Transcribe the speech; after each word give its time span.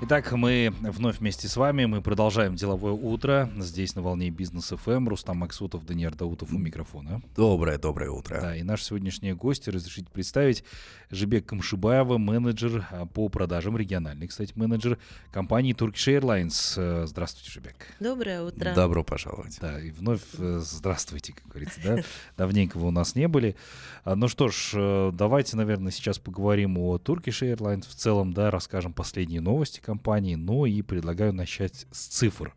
Итак, 0.00 0.30
мы 0.30 0.72
вновь 0.80 1.18
вместе 1.18 1.48
с 1.48 1.56
вами. 1.56 1.84
Мы 1.84 2.00
продолжаем 2.00 2.54
деловое 2.54 2.92
утро. 2.92 3.50
Здесь 3.56 3.96
на 3.96 4.02
волне 4.02 4.30
бизнес 4.30 4.68
ФМ. 4.68 5.08
Рустам 5.08 5.38
Максутов, 5.38 5.84
Даниил 5.84 6.12
Даутов 6.12 6.52
у 6.52 6.58
микрофона. 6.58 7.20
Доброе, 7.34 7.78
доброе 7.78 8.10
утро. 8.10 8.40
Да, 8.40 8.56
и 8.56 8.62
наш 8.62 8.84
сегодняшний 8.84 9.32
гость, 9.32 9.66
разрешите 9.66 10.08
представить, 10.12 10.62
Жибек 11.10 11.46
Камшибаева, 11.46 12.16
менеджер 12.16 12.86
а, 12.92 13.06
по 13.06 13.28
продажам, 13.28 13.76
региональный, 13.76 14.28
кстати, 14.28 14.52
менеджер 14.54 14.98
компании 15.32 15.74
Turkish 15.74 16.20
Airlines. 16.20 16.74
Э, 16.76 17.06
здравствуйте, 17.06 17.50
Жибек. 17.50 17.74
Доброе 17.98 18.42
утро. 18.42 18.74
Добро 18.74 19.02
пожаловать. 19.02 19.58
Да, 19.60 19.80
и 19.80 19.90
вновь 19.90 20.20
э, 20.38 20.60
здравствуйте, 20.62 21.32
как 21.32 21.48
говорится, 21.48 21.80
да. 21.82 22.02
Давненько 22.36 22.78
вы 22.78 22.86
у 22.86 22.92
нас 22.92 23.16
не 23.16 23.26
были. 23.26 23.56
А, 24.04 24.14
ну 24.14 24.28
что 24.28 24.48
ж, 24.48 24.72
э, 24.74 25.10
давайте, 25.12 25.56
наверное, 25.56 25.90
сейчас 25.90 26.20
поговорим 26.20 26.78
о 26.78 26.98
Turkish 26.98 27.42
Airlines 27.42 27.88
в 27.88 27.94
целом, 27.96 28.32
да, 28.32 28.52
расскажем 28.52 28.92
последние 28.92 29.40
новости 29.40 29.80
компании 29.88 30.18
компании, 30.18 30.34
но 30.34 30.66
и 30.66 30.82
предлагаю 30.82 31.32
начать 31.32 31.86
с 31.90 32.08
цифр. 32.08 32.54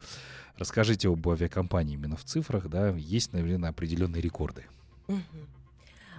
Расскажите 0.58 1.08
об 1.08 1.30
авиакомпании 1.30 1.94
именно 1.94 2.18
в 2.18 2.26
цифрах, 2.26 2.68
да, 2.68 2.90
есть, 2.90 3.32
наверное, 3.32 3.70
определенные 3.70 4.22
рекорды. 4.22 4.66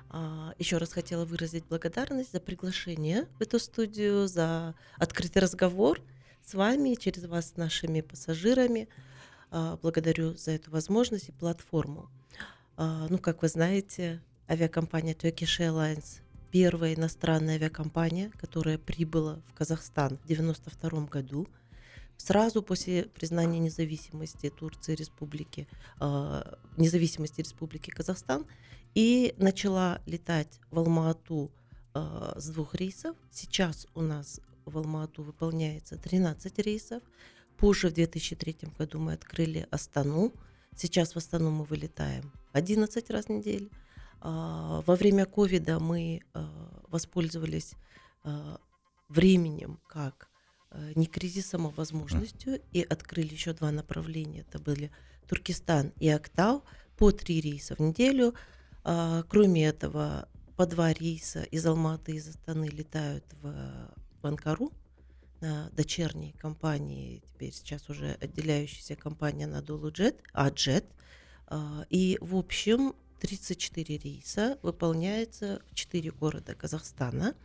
А, 0.09 0.55
еще 0.59 0.79
раз 0.79 0.93
хотела 0.93 1.27
выразить 1.27 1.65
благодарность 1.69 2.33
за 2.33 2.41
приглашение 2.41 3.27
в 3.39 3.43
эту 3.43 3.59
студию, 3.59 4.27
за 4.27 4.75
открытый 4.97 5.43
разговор 5.43 6.01
с 6.47 6.55
вами, 6.55 6.95
через 6.95 7.25
вас 7.25 7.51
с 7.51 7.57
нашими 7.57 8.01
пассажирами. 8.01 8.89
А, 9.51 9.79
благодарю 9.83 10.35
за 10.35 10.53
эту 10.53 10.71
возможность 10.71 11.29
и 11.29 11.33
платформу. 11.33 12.09
А, 12.79 13.07
ну, 13.11 13.19
как 13.19 13.43
вы 13.43 13.49
знаете, 13.49 14.21
авиакомпания 14.49 15.15
Turkish 15.15 15.61
Airlines 15.61 16.22
первая 16.53 16.95
иностранная 16.95 17.55
авиакомпания, 17.55 18.31
которая 18.39 18.79
прибыла 18.79 19.41
в 19.49 19.55
Казахстан 19.55 20.19
в 20.19 20.25
1992 20.25 21.07
году, 21.07 21.49
сразу 22.19 22.63
после 22.63 23.05
признания 23.05 23.59
независимости 23.59 24.51
Турции 24.51 24.95
Республики, 24.95 25.67
э, 25.99 26.43
независимости 26.77 27.41
Республики 27.41 27.89
Казахстан, 27.91 28.47
и 28.95 29.35
начала 29.39 30.03
летать 30.05 30.61
в 30.71 30.79
Алма-Ату 30.79 31.51
э, 31.95 32.35
с 32.37 32.49
двух 32.51 32.75
рейсов. 32.75 33.17
Сейчас 33.31 33.87
у 33.95 34.03
нас 34.03 34.39
в 34.67 34.77
Алма-Ату 34.77 35.23
выполняется 35.23 35.97
13 35.97 36.59
рейсов. 36.59 37.03
Позже, 37.57 37.89
в 37.89 37.95
2003 37.95 38.57
году, 38.79 39.01
мы 39.01 39.15
открыли 39.15 39.67
Астану. 39.71 40.33
Сейчас 40.77 41.15
в 41.15 41.17
Астану 41.17 41.51
мы 41.51 41.65
вылетаем 41.65 42.31
11 42.53 43.09
раз 43.11 43.27
в 43.27 43.29
неделю. 43.31 43.71
А, 44.25 44.83
во 44.87 44.95
время 44.95 45.27
ковида 45.27 45.81
мы 45.81 46.21
а, 46.33 46.49
воспользовались 46.89 47.75
а, 48.23 48.61
временем 49.09 49.81
как 49.89 50.29
не 50.95 51.05
кризисом, 51.05 51.67
а 51.67 51.71
возможностью, 51.71 52.59
и 52.71 52.81
открыли 52.81 53.35
еще 53.35 53.53
два 53.53 53.71
направления. 53.71 54.41
Это 54.49 54.59
были 54.59 54.91
Туркестан 55.29 55.93
и 56.01 56.09
Актау 56.09 56.65
по 56.97 57.11
три 57.13 57.43
рейса 57.43 57.75
в 57.75 57.81
неделю. 57.81 58.33
Кроме 58.83 59.67
этого, 59.67 60.31
по 60.57 60.65
два 60.65 60.95
рейса 60.95 61.43
из 61.43 61.67
Алматы 61.67 62.13
и 62.13 62.15
из 62.15 62.27
Астаны 62.27 62.71
летают 62.71 63.27
в, 63.43 63.53
в 64.23 64.27
Анкару 64.27 64.73
на 65.43 65.69
дочерней 65.73 66.33
компании, 66.39 67.23
теперь 67.35 67.53
сейчас 67.53 67.91
уже 67.91 68.17
отделяющейся 68.19 68.97
компания 68.97 69.47
Надолу 69.47 69.91
Джет, 69.91 70.23
Аджет. 70.33 70.87
И, 71.91 72.17
в 72.23 72.35
общем, 72.35 72.95
34 73.23 73.99
рейса 73.99 74.59
выполняется 74.63 75.63
в 75.71 75.77
4 75.77 76.11
города 76.11 76.57
Казахстана. 76.57 77.37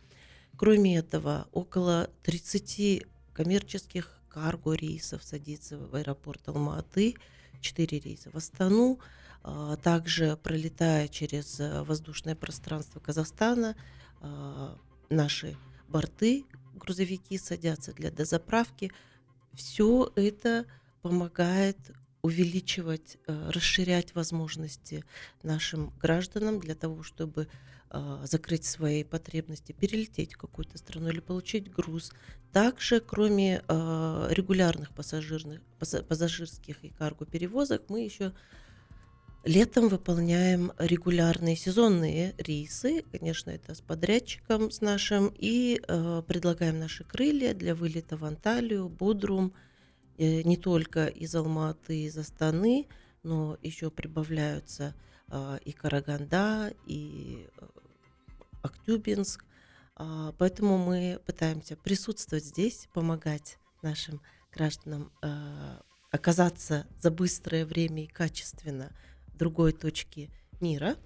Кроме 0.56 0.98
этого, 0.98 1.46
около 1.52 2.10
30 2.24 3.06
коммерческих 3.32 4.12
карго 4.28 4.72
рейсов 4.72 5.22
садится 5.22 5.78
в 5.78 5.94
аэропорт 5.94 6.48
Алма-Аты, 6.48 7.14
4 7.60 8.00
рейса 8.00 8.28
в 8.32 8.34
Астану, 8.34 8.98
а, 9.44 9.76
также 9.76 10.36
пролетая 10.42 11.06
через 11.06 11.60
э, 11.60 11.84
воздушное 11.84 12.34
пространство 12.34 12.98
Казахстана, 12.98 13.76
а, 14.20 14.76
наши 15.10 15.56
борты, 15.86 16.44
грузовики 16.74 17.38
садятся 17.38 17.92
для 17.92 18.10
дозаправки. 18.10 18.90
Все 19.54 20.10
это 20.16 20.66
помогает 21.02 21.78
увеличивать, 22.22 23.18
э, 23.26 23.50
расширять 23.50 24.14
возможности 24.14 25.04
нашим 25.42 25.92
гражданам 26.00 26.58
для 26.58 26.74
того, 26.74 27.02
чтобы 27.02 27.48
э, 27.90 28.24
закрыть 28.24 28.64
свои 28.64 29.04
потребности, 29.04 29.72
перелететь 29.72 30.34
в 30.34 30.38
какую-то 30.38 30.78
страну 30.78 31.08
или 31.08 31.20
получить 31.20 31.72
груз. 31.72 32.12
Также, 32.52 33.00
кроме 33.00 33.62
э, 33.66 34.28
регулярных 34.30 34.92
пассажирных, 34.92 35.60
пассажирских 35.78 36.84
и 36.84 36.90
карго-перевозок, 36.90 37.84
мы 37.88 38.04
еще 38.04 38.32
летом 39.44 39.88
выполняем 39.88 40.72
регулярные 40.78 41.56
сезонные 41.56 42.34
рейсы, 42.36 43.04
конечно, 43.12 43.50
это 43.50 43.74
с 43.74 43.80
подрядчиком 43.80 44.70
с 44.70 44.80
нашим, 44.80 45.32
и 45.38 45.80
предлагаем 46.26 46.80
наши 46.80 47.04
крылья 47.04 47.54
для 47.54 47.74
вылета 47.74 48.16
в 48.16 48.24
Анталию, 48.24 48.88
Будрум– 48.88 49.54
не 50.18 50.56
только 50.56 51.06
из 51.06 51.34
Алматы, 51.34 52.02
из 52.02 52.18
Астаны, 52.18 52.88
но 53.22 53.56
еще 53.62 53.90
прибавляются 53.90 54.94
а, 55.28 55.58
и 55.64 55.72
Караганда, 55.72 56.72
и 56.86 57.46
э, 57.56 57.66
Актюбинск. 58.62 59.44
А, 59.96 60.32
поэтому 60.38 60.78
мы 60.78 61.20
пытаемся 61.24 61.76
присутствовать 61.76 62.44
здесь, 62.44 62.88
помогать 62.92 63.58
нашим 63.82 64.20
гражданам 64.52 65.12
а, 65.22 65.82
оказаться 66.10 66.86
за 67.00 67.10
быстрое 67.10 67.66
время 67.66 68.04
и 68.04 68.08
качественно 68.08 68.92
в 69.28 69.36
другой 69.36 69.72
точке 69.72 70.30
мира. 70.60 70.96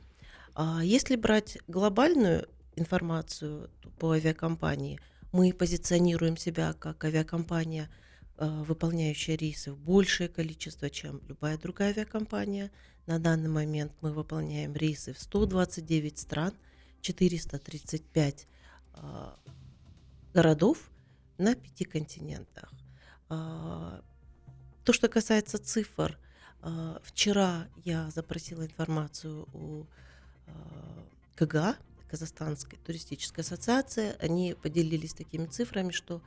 Если 0.83 1.17
брать 1.17 1.57
глобальную 1.67 2.47
информацию 2.77 3.71
по 3.99 4.13
авиакомпании, 4.13 5.01
мы 5.33 5.53
позиционируем 5.55 6.37
себя 6.37 6.75
как 6.75 7.05
авиакомпания– 7.05 7.91
Э, 8.01 8.09
выполняющая 8.47 9.37
рейсы 9.37 9.73
в 9.73 9.79
большее 9.79 10.29
количество, 10.29 10.91
чем 10.91 11.21
любая 11.29 11.59
другая 11.59 11.91
авиакомпания. 11.91 12.71
На 13.07 13.19
данный 13.19 13.49
момент 13.49 13.93
мы 14.01 14.13
выполняем 14.13 14.75
рейсы 14.75 15.13
в 15.13 15.21
129 15.21 16.19
стран, 16.19 16.55
435 17.01 18.47
э, 18.95 19.31
городов 20.35 20.91
на 21.39 21.55
пяти 21.55 21.85
континентах. 21.85 22.73
Э, 23.31 24.01
то, 24.85 24.93
что 24.93 25.09
касается 25.09 25.59
цифр, 25.59 26.19
вчера 27.03 27.67
я 27.85 28.11
запросила 28.11 28.65
информацию 28.65 29.49
у 29.53 29.87
КГА, 31.35 31.77
Казахстанской 32.09 32.79
туристической 32.85 33.43
ассоциации. 33.43 34.15
Они 34.21 34.55
поделились 34.55 35.15
такими 35.15 35.47
цифрами, 35.47 35.93
что 35.93 36.21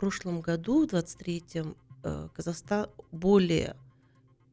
прошлом 0.00 0.40
году, 0.40 0.86
в 0.86 0.90
23-м, 0.90 1.76
э, 2.02 2.28
Казахстан 2.34 2.88
более 3.12 3.76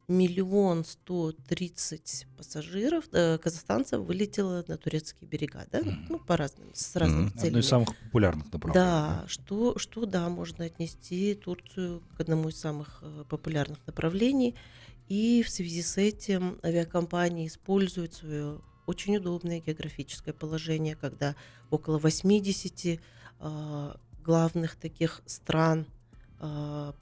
миллион 0.06 0.84
сто 0.84 1.32
тридцать 1.32 2.26
пассажиров, 2.36 3.04
э, 3.12 3.38
казахстанцев 3.38 4.00
вылетело 4.00 4.64
на 4.68 4.76
турецкие 4.76 5.28
берега, 5.28 5.66
да, 5.72 5.80
mm-hmm. 5.80 6.06
ну, 6.10 6.18
по 6.18 6.36
разным, 6.36 6.68
с 6.74 6.96
разными 6.96 7.28
mm-hmm. 7.28 7.38
целями. 7.38 7.48
Одно 7.48 7.58
из 7.58 7.68
самых 7.68 7.96
популярных 7.96 8.52
направлений. 8.52 8.74
Да, 8.74 9.24
что, 9.26 9.78
что, 9.78 10.06
да, 10.06 10.28
можно 10.28 10.66
отнести 10.66 11.34
Турцию 11.34 12.02
к 12.16 12.20
одному 12.20 12.50
из 12.50 12.58
самых 12.58 12.98
э, 13.02 13.24
популярных 13.28 13.78
направлений, 13.86 14.54
и 15.08 15.42
в 15.42 15.48
связи 15.48 15.82
с 15.82 15.96
этим 15.96 16.58
авиакомпании 16.62 17.46
используют 17.46 18.12
свое 18.12 18.60
очень 18.86 19.16
удобное 19.16 19.60
географическое 19.60 20.34
положение, 20.34 20.94
когда 20.94 21.36
около 21.70 21.98
80 21.98 23.00
главных 24.28 24.76
таких 24.76 25.22
стран 25.24 25.86
э, 26.40 26.92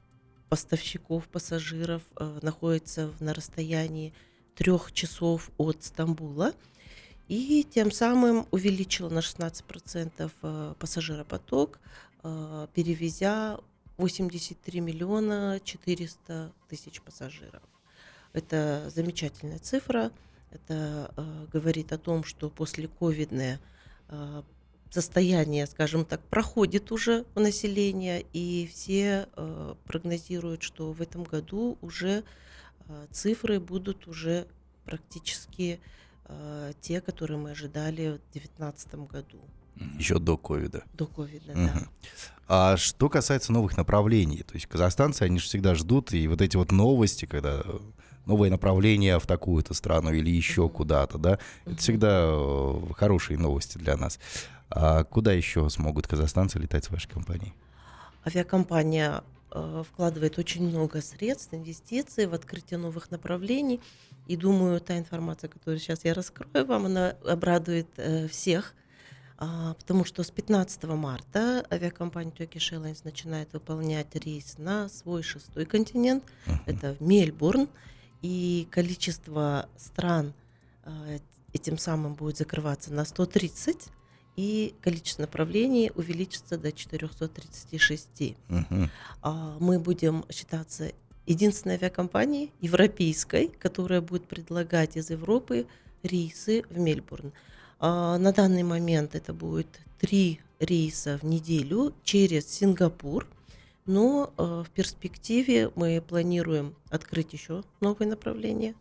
поставщиков 0.49 1.27
пассажиров 1.27 2.03
э, 2.15 2.39
находится 2.41 3.13
на 3.19 3.35
расстоянии 3.35 4.15
трех 4.55 4.93
часов 4.93 5.51
от 5.59 5.83
Стамбула 5.83 6.53
и 7.27 7.65
тем 7.65 7.91
самым 7.91 8.47
увеличила 8.53 9.09
на 9.09 9.19
16% 9.19 10.31
э, 10.43 10.75
пассажиропоток, 10.79 11.81
перевезя 12.75 13.59
83 13.97 14.81
миллиона 14.81 15.61
400 15.65 16.53
тысяч 16.69 17.01
пассажиров. 17.01 17.63
Это 18.33 18.89
замечательная 18.95 19.59
цифра. 19.59 20.11
Это 20.51 21.13
говорит 21.53 21.93
о 21.93 21.99
том, 21.99 22.25
что 22.25 22.51
после 22.51 22.89
ковидное 22.89 23.61
э, 24.09 24.43
состояние, 24.91 25.67
скажем 25.67 26.05
так, 26.05 26.21
проходит 26.29 26.93
уже 26.93 27.25
у 27.35 27.41
населения, 27.41 28.25
и 28.33 28.69
все 28.73 29.29
э, 29.37 29.75
прогнозируют, 29.85 30.63
что 30.63 30.93
в 30.93 31.01
этом 31.03 31.25
году 31.25 31.79
уже 31.83 32.23
э, 32.89 33.07
цифры 33.11 33.61
будут 33.61 34.07
уже 34.07 34.47
практически 34.85 35.81
э, 36.27 36.73
те, 36.81 37.01
которые 37.01 37.39
мы 37.39 37.51
ожидали 37.51 38.19
в 38.29 38.33
2019 38.33 38.95
году, 38.95 39.41
Еще 39.99 40.19
до 40.19 40.37
ковида. 40.37 40.85
до 40.95 41.07
ковида, 41.07 41.53
да. 41.55 41.61
Мгм. 41.61 41.91
А 42.49 42.77
что 42.77 43.09
касается 43.09 43.53
новых 43.53 43.77
направлений, 43.77 44.43
то 44.45 44.55
есть 44.55 44.67
казахстанцы, 44.67 45.23
они 45.23 45.39
же 45.41 45.47
всегда 45.47 45.75
ждут, 45.75 46.13
и 46.13 46.29
вот 46.29 46.41
эти 46.41 46.57
вот 46.57 46.71
новости, 46.71 47.27
когда 47.27 47.63
новые 48.27 48.51
направления 48.51 49.19
в 49.19 49.27
такую-то 49.27 49.73
страну 49.73 50.13
или 50.13 50.31
еще 50.31 50.69
куда-то, 50.69 51.19
да, 51.19 51.39
это 51.65 51.77
всегда 51.77 52.25
э, 52.25 52.81
хорошие 52.97 53.39
новости 53.39 53.79
для 53.79 53.97
нас. 53.97 54.19
А 54.69 55.05
куда 55.05 55.33
еще 55.33 55.71
смогут 55.71 56.07
казахстанцы 56.07 56.59
летать 56.59 56.85
с 56.85 56.91
вашей 56.91 57.09
компанией? 57.09 57.55
Авиакомпания 58.27 59.23
э, 59.53 59.85
вкладывает 59.89 60.39
очень 60.39 60.69
много 60.69 61.01
средств, 61.01 61.55
инвестиций 61.55 62.27
в 62.27 62.35
открытие 62.35 62.79
новых 62.79 63.11
направлений. 63.11 63.81
И 64.27 64.37
думаю, 64.37 64.81
та 64.81 64.99
информация, 64.99 65.49
которую 65.49 65.79
сейчас 65.79 66.05
я 66.05 66.13
раскрою 66.13 66.67
вам, 66.67 66.87
она 66.87 67.15
обрадует 67.25 67.87
э, 67.97 68.27
всех. 68.27 68.75
А, 69.39 69.75
потому 69.75 70.05
что 70.05 70.23
с 70.23 70.31
15 70.31 70.85
марта 70.85 71.65
авиакомпания 71.71 72.33
Turkish 72.33 72.73
Airlines 72.73 73.01
начинает 73.05 73.53
выполнять 73.53 74.15
рейс 74.15 74.57
на 74.59 74.89
свой 74.89 75.23
шестой 75.23 75.67
континент. 75.67 76.25
Мгм. 76.47 76.61
Это 76.67 76.97
Мельбурн. 77.01 77.69
И 78.27 78.67
количество 78.73 79.69
стран 79.77 80.35
э, 80.83 81.21
этим 81.53 81.79
самым 81.79 82.15
будет 82.15 82.37
закрываться 82.39 82.93
на 82.93 83.05
130. 83.05 83.77
И 84.35 84.75
количество 84.81 85.23
направлений 85.23 85.93
увеличится 85.95 86.59
до 86.59 86.73
436. 86.73 88.37
Мгм. 88.49 88.91
А, 89.23 89.57
Мы 89.61 89.79
будем 89.79 90.25
считаться 90.29 90.91
единственной 91.25 91.77
авиакомпанией 91.77 92.53
европейской, 92.61 93.47
которая 93.47 94.01
будет 94.01 94.27
предлагать 94.27 94.97
из 94.97 95.11
Европы 95.11 95.69
рейсы 96.03 96.65
в 96.69 96.79
Мельбурн. 96.79 97.33
А, 97.79 98.19
На 98.19 98.33
данный 98.33 98.65
момент 98.65 99.15
это 99.15 99.33
будет 99.33 99.69
три 100.01 100.41
рейса 100.59 101.19
в 101.19 101.25
неделю 101.25 101.95
через 102.03 102.49
Сингапур, 102.49 103.29
но 103.87 104.33
э, 104.37 104.65
в 104.67 104.71
перспективе 104.71 105.71
мы 105.77 106.03
планируем 106.07 106.75
открыть 106.91 107.33
еще 107.33 107.63
новые 107.81 108.09
направления 108.09 108.75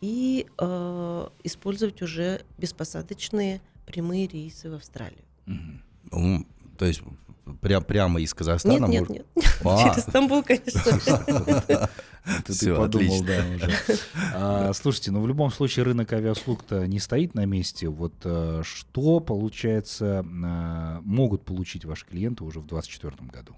и 0.00 0.46
э, 0.58 1.28
использовать 1.44 2.02
уже 2.02 2.42
беспосадочные 2.58 3.60
прямые 3.86 4.26
рейсы 4.26 4.70
в 4.70 4.74
Австралию. 4.74 5.24
Ну, 6.10 6.46
то 6.78 6.86
есть 6.86 7.02
прям, 7.60 7.84
прямо 7.84 8.20
из 8.20 8.32
Казахстана? 8.34 8.86
Нет, 8.86 9.08
нет, 9.08 9.26
может- 9.34 9.36
нет. 9.36 9.56
А. 9.64 9.90
Через 9.90 10.02
Стамбул, 10.04 10.42
конечно. 10.42 10.80
Это 12.24 12.42
ты 12.46 12.52
Всё, 12.52 12.76
подумал, 12.76 13.06
отлично. 13.22 13.26
да, 13.26 13.66
уже. 13.66 13.98
А, 14.34 14.72
Слушайте, 14.72 15.10
ну 15.10 15.20
в 15.20 15.28
любом 15.28 15.50
случае 15.50 15.84
рынок 15.84 16.12
авиаслуг-то 16.12 16.86
не 16.86 16.98
стоит 16.98 17.34
на 17.34 17.44
месте. 17.44 17.88
Вот 17.88 18.14
э, 18.24 18.62
что, 18.64 19.20
получается, 19.20 20.24
могут 20.24 21.44
получить 21.44 21.84
ваши 21.84 22.06
клиенты 22.06 22.44
уже 22.44 22.60
в 22.60 22.66
2024 22.66 23.30
году? 23.30 23.54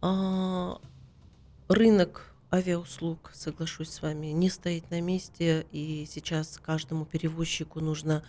А, 0.00 0.80
Рынок 1.68 2.32
авиауслуг, 2.52 3.30
соглашусь 3.34 3.90
с 3.90 4.00
вами, 4.00 4.28
не 4.28 4.48
стоит 4.48 4.90
на 4.90 5.00
месте, 5.00 5.66
и 5.70 6.06
сейчас 6.08 6.58
каждому 6.64 7.04
перевозчику 7.04 7.80
нужно 7.80 8.22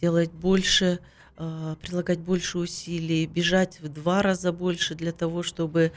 делать 0.00 0.30
больше, 0.30 1.00
а, 1.36 1.76
прилагать 1.76 2.20
больше 2.20 2.58
усилий, 2.58 3.26
бежать 3.26 3.80
в 3.80 3.88
два 3.88 4.22
раза 4.22 4.52
больше 4.52 4.94
для 4.94 5.12
того, 5.12 5.42
чтобы 5.42 5.92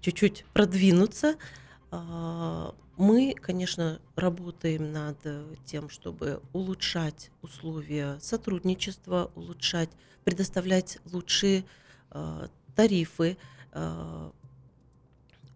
чуть-чуть 0.00 0.44
продвинуться. 0.52 1.36
А, 1.90 2.74
Мы, 2.98 3.36
конечно, 3.40 4.00
работаем 4.16 4.92
над 4.92 5.18
э, 5.22 5.54
тем, 5.64 5.88
чтобы 5.88 6.42
улучшать 6.52 7.30
условия 7.42 8.18
сотрудничества, 8.20 9.30
улучшать, 9.36 9.90
предоставлять 10.24 10.98
лучшие 11.12 11.64
а, 12.10 12.48
тарифы, 12.74 13.36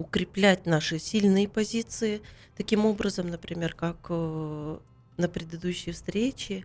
укреплять 0.02 0.66
наши 0.66 0.98
сильные 0.98 1.48
позиции. 1.48 2.20
Таким 2.56 2.84
образом, 2.86 3.28
например, 3.28 3.74
как 3.74 3.98
э, 4.08 4.78
на 5.16 5.28
предыдущей 5.28 5.92
встрече 5.92 6.64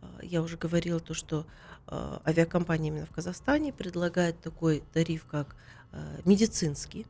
э, 0.00 0.06
я 0.22 0.42
уже 0.42 0.56
говорила 0.56 0.98
то, 0.98 1.14
что 1.14 1.46
э, 1.86 2.18
авиакомпания 2.26 2.90
именно 2.90 3.06
в 3.06 3.10
Казахстане 3.10 3.72
предлагает 3.72 4.40
такой 4.40 4.82
тариф, 4.94 5.26
как 5.26 5.54
э, 5.92 6.20
медицинский. 6.24 7.06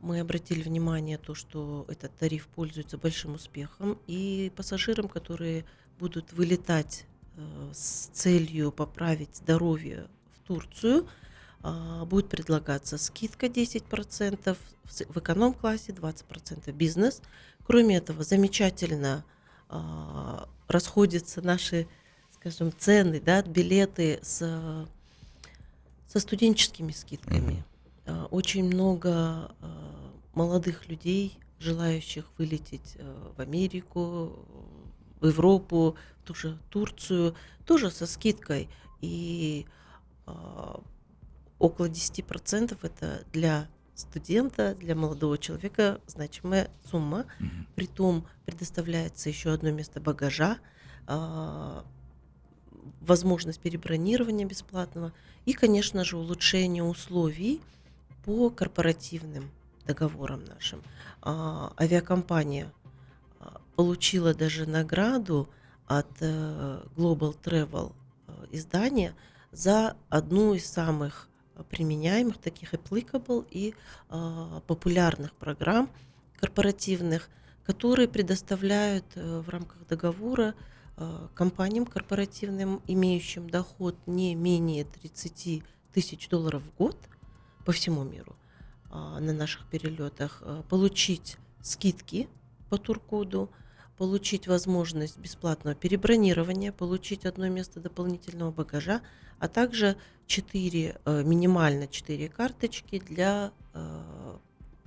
Мы 0.00 0.20
обратили 0.20 0.62
внимание 0.62 1.16
то, 1.18 1.34
что 1.34 1.86
этот 1.88 2.14
тариф 2.16 2.46
пользуется 2.48 2.98
большим 2.98 3.34
успехом, 3.34 3.98
и 4.06 4.52
пассажирам, 4.54 5.08
которые 5.08 5.64
будут 5.98 6.32
вылетать 6.32 7.06
с 7.72 8.08
целью 8.12 8.72
поправить 8.72 9.36
здоровье 9.36 10.08
в 10.34 10.46
Турцию, 10.46 11.06
а, 11.06 11.29
будет 11.62 12.28
предлагаться 12.28 12.96
скидка 12.96 13.46
10%, 13.46 14.56
в 15.08 15.16
эконом-классе 15.16 15.92
20% 15.92 16.72
бизнес. 16.72 17.20
Кроме 17.64 17.96
этого, 17.96 18.24
замечательно 18.24 19.24
а, 19.68 20.48
расходятся 20.66 21.42
наши, 21.42 21.86
скажем, 22.34 22.72
цены, 22.76 23.20
да, 23.20 23.42
билеты 23.42 24.18
с, 24.22 24.38
со 26.08 26.20
студенческими 26.20 26.92
скидками. 26.92 27.64
А, 28.06 28.26
Очень 28.30 28.64
много 28.64 29.10
а, 29.10 30.12
молодых 30.34 30.88
людей, 30.88 31.38
желающих 31.58 32.24
вылететь 32.38 32.96
в 33.36 33.40
Америку, 33.40 34.38
в 35.20 35.26
Европу, 35.26 35.96
в 36.22 36.26
ту 36.26 36.34
же 36.34 36.58
Турцию, 36.70 37.34
тоже 37.66 37.90
со 37.90 38.06
скидкой. 38.06 38.68
И 39.00 39.66
а, 40.26 40.80
около 41.60 41.86
10% 41.86 42.76
это 42.82 43.24
для 43.32 43.68
студента, 43.94 44.74
для 44.74 44.96
молодого 44.96 45.38
человека 45.38 46.00
значимая 46.06 46.70
сумма. 46.90 47.26
Мгм. 47.38 47.66
Притом 47.76 48.26
предоставляется 48.46 49.28
еще 49.28 49.52
одно 49.52 49.70
место 49.70 50.00
багажа, 50.00 50.58
а, 51.06 51.84
возможность 53.00 53.60
перебронирования 53.60 54.46
бесплатного 54.46 55.12
и, 55.44 55.52
конечно 55.52 56.02
же, 56.02 56.16
улучшение 56.16 56.82
условий 56.82 57.60
по 58.24 58.50
корпоративным 58.50 59.50
договорам 59.86 60.44
нашим. 60.44 60.82
А, 61.20 61.72
Авиакомпания 61.78 62.72
а, 63.38 63.60
получила 63.76 64.34
даже 64.34 64.66
награду 64.66 65.48
от 65.86 66.08
э, 66.20 66.82
Global 66.96 67.36
Travel 67.42 67.92
э, 68.28 68.46
издания 68.52 69.12
за 69.50 69.96
одну 70.08 70.54
из 70.54 70.64
самых 70.64 71.29
применяемых, 71.64 72.38
таких 72.38 72.74
applicable 72.74 73.46
и 73.50 73.74
а, 74.08 74.60
популярных 74.66 75.32
программ 75.34 75.90
корпоративных, 76.38 77.28
которые 77.64 78.08
предоставляют 78.08 79.04
э, 79.14 79.40
в 79.40 79.48
рамках 79.50 79.86
договора 79.86 80.54
э, 80.96 81.28
компаниям 81.34 81.84
корпоративным, 81.84 82.80
имеющим 82.86 83.48
доход 83.48 83.96
не 84.06 84.34
менее 84.34 84.84
30 84.84 85.62
тысяч 85.92 86.28
долларов 86.28 86.62
в 86.62 86.76
год 86.76 86.96
по 87.66 87.72
всему 87.72 88.04
миру 88.04 88.34
а, 88.90 89.20
на 89.20 89.32
наших 89.32 89.68
перелетах, 89.68 90.42
получить 90.68 91.36
скидки 91.60 92.28
по 92.70 92.78
туркоду, 92.78 93.50
получить 94.00 94.46
возможность 94.46 95.18
бесплатного 95.18 95.76
перебронирования, 95.76 96.72
получить 96.72 97.26
одно 97.26 97.48
место 97.48 97.80
дополнительного 97.80 98.50
багажа, 98.50 99.02
а 99.38 99.46
также 99.46 99.94
4, 100.26 101.00
минимально 101.04 101.86
4 101.86 102.30
карточки 102.30 102.98
для 103.06 103.52
э, 103.74 104.38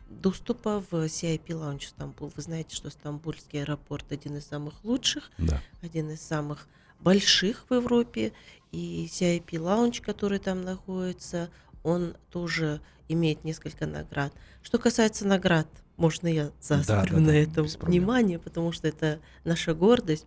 доступа 0.09 0.83
в 0.89 0.95
CIP 1.05 1.45
Lounge 1.49 1.89
Стамбул. 1.89 2.31
Вы 2.35 2.41
знаете, 2.41 2.75
что 2.75 2.89
Стамбульский 2.89 3.61
аэропорт 3.61 4.11
один 4.11 4.37
из 4.37 4.47
самых 4.47 4.83
лучших, 4.83 5.29
Да. 5.37 5.61
один 5.83 6.09
из 6.09 6.21
самых 6.21 6.67
больших 6.99 7.65
в 7.69 7.73
Европе, 7.75 8.33
и 8.71 9.07
CIP 9.11 9.45
Lounge, 9.45 10.01
который 10.01 10.39
там 10.39 10.63
находится, 10.63 11.51
он 11.83 12.15
тоже 12.31 12.81
имеет 13.07 13.43
несколько 13.43 13.85
наград. 13.85 14.33
Что 14.63 14.79
касается 14.79 15.27
наград, 15.27 15.67
можно 15.97 16.27
я 16.27 16.51
заострю 16.59 17.15
да, 17.15 17.19
на 17.19 17.27
да, 17.27 17.33
этом 17.35 17.67
внимание, 17.81 18.39
потому 18.39 18.71
что 18.71 18.87
это 18.87 19.19
наша 19.43 19.73
гордость. 19.73 20.25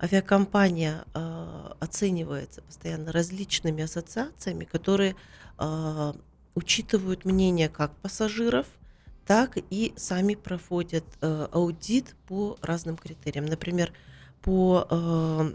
Авиакомпания 0.00 1.04
э, 1.14 1.72
оценивается 1.78 2.62
постоянно 2.62 3.12
различными 3.12 3.84
ассоциациями, 3.84 4.64
которые 4.64 5.14
э, 5.58 6.12
учитывают 6.54 7.24
мнение 7.24 7.68
как 7.68 7.94
пассажиров, 7.96 8.66
так 9.26 9.56
и 9.70 9.92
сами 9.96 10.34
проводят 10.34 11.04
э, 11.20 11.48
аудит 11.52 12.16
по 12.26 12.56
разным 12.62 12.96
критериям. 12.96 13.46
Например, 13.46 13.92
по 14.42 14.86
э, 14.90 15.54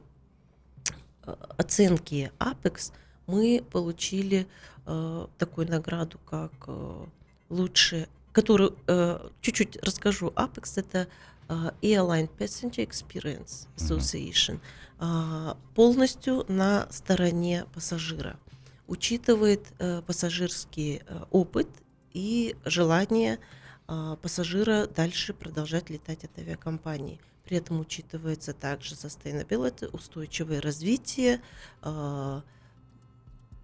оценке 1.57 2.31
Apex 2.39 2.93
мы 3.27 3.63
получили 3.69 4.47
э, 4.85 5.27
такую 5.37 5.69
награду, 5.69 6.17
как 6.25 6.53
э, 6.67 7.05
лучшее, 7.49 8.07
которую 8.38 8.77
э, 8.86 9.29
чуть-чуть 9.41 9.77
расскажу. 9.77 10.27
Apex 10.36 10.74
это 10.75 11.08
а, 11.48 11.74
Airline 11.82 12.29
Passenger 12.38 12.88
Experience 12.88 13.67
Association 13.77 14.60
а, 15.00 15.58
полностью 15.74 16.46
на 16.48 16.88
стороне 16.91 17.65
пассажира, 17.74 18.38
учитывает 18.86 19.65
э, 19.79 20.03
пассажирский 20.06 21.01
э, 21.03 21.24
опыт 21.32 21.67
и 22.13 22.56
желание 22.63 23.39
а, 23.88 24.17
пассажира 24.17 24.86
дальше 24.86 25.34
продолжать 25.34 25.89
летать 25.89 26.24
от 26.24 26.38
авиакомпании. 26.38 27.20
При 27.44 27.58
этом 27.58 27.79
учитывается 27.79 28.53
также 28.53 28.94
sustainability, 28.94 29.89
устойчивое 29.91 30.62
развитие, 30.62 31.41
а, 31.82 32.44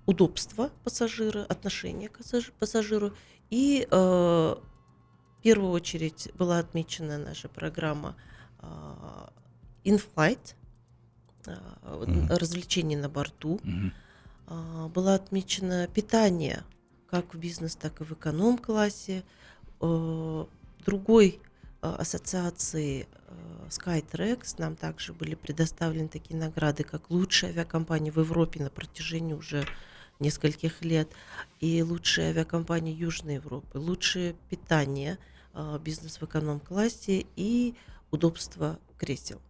удобство 0.05 0.69
пассажира, 0.83 1.43
отношение 1.45 2.09
к 2.09 2.19
пассаж- 2.19 2.51
пассажиру. 2.59 3.13
И 3.49 3.87
э, 3.89 3.95
в 3.95 5.41
первую 5.41 5.71
очередь 5.71 6.29
была 6.35 6.59
отмечена 6.59 7.17
наша 7.17 7.49
программа 7.49 8.15
а, 8.59 9.29
in-flight, 9.83 10.55
вот, 11.83 12.07
Мгм. 12.07 12.27
развлечений 12.29 12.95
на 12.95 13.09
борту. 13.09 13.59
Мгм. 13.63 13.93
А, 14.47 14.87
Было 14.87 15.15
отмечено 15.15 15.87
питание 15.87 16.63
как 17.09 17.33
в 17.33 17.37
бизнес, 17.37 17.75
так 17.75 17.99
и 18.01 18.03
в 18.05 18.13
эконом-классе. 18.13 19.23
Э, 19.81 20.45
Другой 20.85 21.39
э, 21.81 21.87
ассоциации 21.99 23.07
э, 23.27 23.67
Skytrax 23.69 24.55
нам 24.57 24.75
также 24.75 25.13
были 25.13 25.35
предоставлены 25.35 26.07
такие 26.07 26.37
награды, 26.39 26.83
как 26.83 27.09
лучшая 27.09 27.51
авиакомпания 27.51 28.11
в 28.11 28.19
Европе 28.19 28.63
на 28.63 28.69
протяжении 28.69 29.33
уже 29.33 29.65
нескольких 30.23 30.81
лет 30.81 31.09
и 31.59 31.83
лучшая 31.83 32.29
авиакомпания 32.29 32.93
Южной 32.93 33.35
Европы, 33.35 33.77
лучшее 33.77 34.35
питание, 34.49 35.19
э, 35.53 35.79
бизнес 35.83 36.19
в 36.19 36.23
эконом-классе 36.23 37.25
и 37.35 37.75
удобство 38.09 38.79
кресел. 38.97 39.41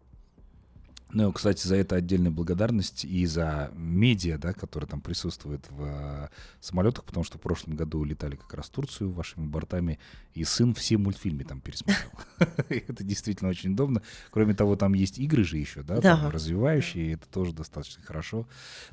Ну, 1.14 1.32
кстати, 1.32 1.66
за 1.66 1.76
это 1.76 1.96
отдельная 1.96 2.32
благодарность 2.32 3.06
и 3.06 3.26
за 3.28 3.70
медиа, 3.76 4.40
да, 4.40 4.52
которые 4.52 4.90
там 4.90 5.00
присутствуют 5.00 5.70
в 5.70 5.84
э, 5.86 6.30
самолетах, 6.60 7.06
потому 7.06 7.24
что 7.24 7.38
в 7.38 7.42
прошлом 7.42 7.76
году 7.76 8.04
летали 8.04 8.36
как 8.36 8.52
раз 8.56 8.66
в 8.66 8.72
Турцию 8.72 9.12
вашими 9.12 9.46
бортами, 9.46 10.00
и 10.34 10.44
сын 10.44 10.74
все 10.74 10.98
мультфильмы 10.98 11.44
там 11.44 11.62
пересмотрел. 11.62 12.10
Это 12.70 13.04
действительно 13.04 13.52
очень 13.52 13.74
удобно. 13.74 14.02
Кроме 14.32 14.56
того, 14.56 14.76
там 14.76 14.94
есть 14.94 15.20
игры 15.20 15.44
же 15.44 15.58
еще, 15.58 15.84
да, 15.84 16.30
развивающие, 16.32 17.06
и 17.06 17.14
это 17.14 17.28
тоже 17.28 17.54
достаточно 17.54 18.04
хорошо. 18.04 18.48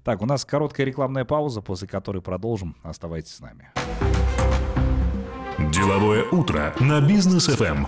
Так, 0.05 0.21
у 0.21 0.27
нас 0.27 0.45
короткая 0.45 0.87
рекламная 0.87 1.25
пауза, 1.25 1.63
после 1.63 1.89
которой 1.89 2.21
продолжим. 2.21 2.77
Оставайтесь 2.83 3.35
с 3.35 3.41
нами. 3.41 3.71
Деловое 5.73 6.25
утро 6.31 6.75
на 6.81 7.01
бизнес 7.01 7.49
Эм. 7.49 7.87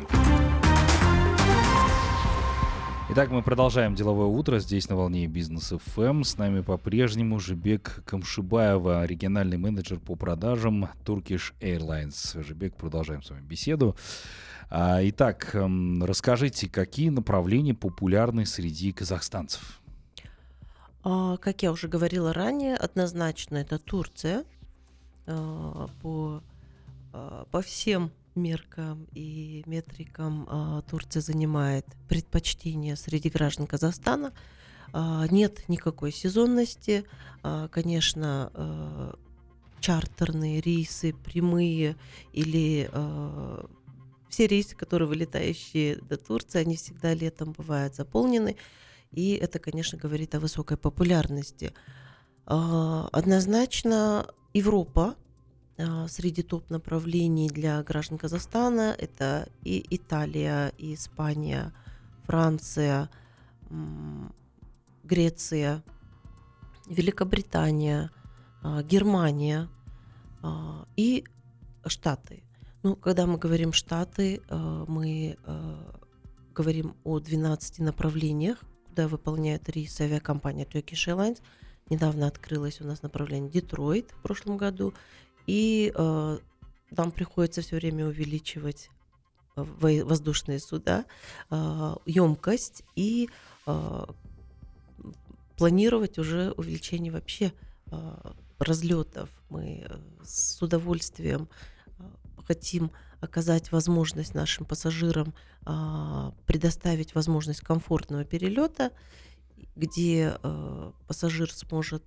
Итак, 3.14 3.28
мы 3.28 3.42
продолжаем 3.42 3.94
деловое 3.94 4.28
утро 4.28 4.58
здесь 4.58 4.88
на 4.88 4.96
волне 4.96 5.26
бизнес 5.26 5.70
ФМ. 5.70 6.22
С 6.22 6.38
нами 6.38 6.62
по-прежнему 6.62 7.40
Жибек 7.40 8.02
Камшибаева, 8.06 9.04
региональный 9.04 9.58
менеджер 9.58 10.00
по 10.00 10.16
продажам 10.16 10.88
Turkish 11.04 11.52
Airlines. 11.60 12.42
Жибек, 12.42 12.74
продолжаем 12.74 13.22
с 13.22 13.28
вами 13.28 13.42
беседу. 13.42 13.96
А, 14.70 15.00
Итак, 15.02 15.54
эм, 15.54 16.02
расскажите, 16.02 16.70
какие 16.70 17.10
направления 17.10 17.74
популярны 17.74 18.46
среди 18.46 18.92
казахстанцев? 18.92 19.82
А, 21.04 21.36
Как 21.36 21.62
я 21.62 21.70
уже 21.70 21.88
говорила 21.88 22.32
ранее, 22.32 22.76
однозначно 22.76 23.58
это 23.58 23.78
Турция. 23.78 24.46
А, 25.26 25.86
По, 26.00 26.42
по 27.50 27.60
всем 27.60 28.10
меркам 28.34 29.06
и 29.12 29.62
метрикам 29.66 30.46
а, 30.48 30.82
Турция 30.82 31.20
занимает 31.20 31.86
предпочтение 32.08 32.96
среди 32.96 33.28
граждан 33.28 33.66
Казахстана. 33.66 34.32
А, 34.92 35.26
Нет 35.28 35.68
никакой 35.68 36.12
сезонности. 36.12 37.04
А, 37.42 37.68
Конечно, 37.68 39.16
чартерные 39.80 40.60
рейсы, 40.60 41.12
прямые 41.12 41.96
или 42.32 42.88
все 44.28 44.46
рейсы, 44.46 44.76
которые 44.76 45.08
вылетающие 45.08 45.96
до 45.96 46.16
Турции, 46.16 46.60
они 46.60 46.76
всегда 46.76 47.14
летом 47.14 47.52
бывают 47.52 47.96
заполнены. 47.96 48.56
И 49.10 49.32
это, 49.34 49.58
конечно, 49.58 49.98
говорит 49.98 50.36
о 50.36 50.40
высокой 50.40 50.76
популярности. 50.76 51.74
Однозначно 52.46 54.32
Европа 54.54 55.16
среди 56.08 56.42
топ-направлений 56.42 57.48
для 57.48 57.82
граждан 57.82 58.18
Казахстана 58.18 58.94
это 58.98 59.48
и 59.64 59.84
Италия, 59.90 60.72
и 60.78 60.94
Испания, 60.94 61.72
Франция, 62.26 63.08
Греция, 65.04 65.82
Великобритания, 66.86 68.10
а, 68.62 68.82
Германия 68.82 69.68
а, 70.42 70.84
и 70.96 71.24
Штаты. 71.86 72.42
Ну, 72.82 72.96
когда 72.96 73.26
мы 73.26 73.38
говорим 73.38 73.72
Штаты, 73.72 74.40
а, 74.48 74.84
мы 74.86 75.36
а, 75.44 76.00
говорим 76.54 76.94
о 77.04 77.18
12 77.18 77.80
направлениях, 77.80 78.58
куда 78.88 79.08
выполняет 79.08 79.68
рейсы 79.68 80.02
авиакомпания 80.02 80.64
Turkish 80.64 81.08
Airlines. 81.08 81.40
Недавно 81.90 82.26
открылось 82.26 82.80
у 82.80 82.84
нас 82.84 83.02
направление 83.02 83.50
Детройт 83.50 84.10
в 84.12 84.22
прошлом 84.22 84.56
году. 84.56 84.94
И 85.46 85.92
э, 85.94 86.38
нам 86.90 87.10
приходится 87.10 87.62
все 87.62 87.76
время 87.76 88.06
увеличивать 88.06 88.90
э, 89.56 89.62
во- 89.62 90.04
воздушные 90.04 90.58
суда, 90.60 91.04
емкость 91.50 92.84
и 92.96 93.28
э, 93.66 94.04
планировать 95.56 96.18
уже 96.18 96.52
увеличение 96.52 97.12
вообще 97.12 97.52
э, 97.90 98.32
разлетов. 98.58 99.30
Мы 99.48 99.84
э, 99.88 99.98
с 100.24 100.60
удовольствием 100.62 101.48
хотим 102.46 102.90
оказать 103.20 103.70
возможность 103.70 104.34
нашим 104.34 104.66
пассажирам 104.66 105.32
а, 105.64 106.34
предоставить 106.44 107.14
возможность 107.14 107.60
комфортного 107.60 108.24
перелета, 108.24 108.90
где 109.76 110.36
э, 110.42 110.92
пассажир 111.06 111.52
сможет, 111.52 112.02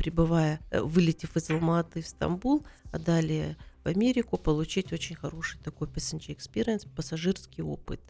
прибывая, 0.00 0.60
э, 0.70 0.80
вылетев 0.80 1.36
из 1.36 1.50
Алматы 1.50 2.00
в 2.00 2.06
Стамбул, 2.06 2.64
а 2.90 2.98
далее 2.98 3.58
в 3.84 3.88
Америку, 3.88 4.38
получить 4.38 4.92
очень 4.94 5.14
хороший 5.14 5.60
такой 5.60 5.88
passenger 5.88 6.34
experience, 6.34 6.88
пассажирский 6.96 7.62
опыт 7.62 8.00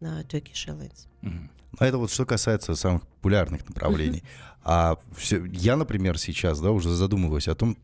на 0.00 0.22
Turkish 0.22 0.66
Airlines. 0.66 1.06
Ну, 1.22 1.86
это 1.86 1.98
вот 1.98 2.10
что 2.10 2.26
касается 2.26 2.74
самых 2.74 3.06
популярных 3.06 3.68
направлений. 3.68 4.22
А 4.64 4.96
всё- 5.16 5.44
я, 5.44 5.76
например, 5.76 6.18
сейчас, 6.18 6.60
да, 6.60 6.72
уже 6.72 6.90
задумываюсь 6.90 7.46
о 7.48 7.54
том, 7.54 7.76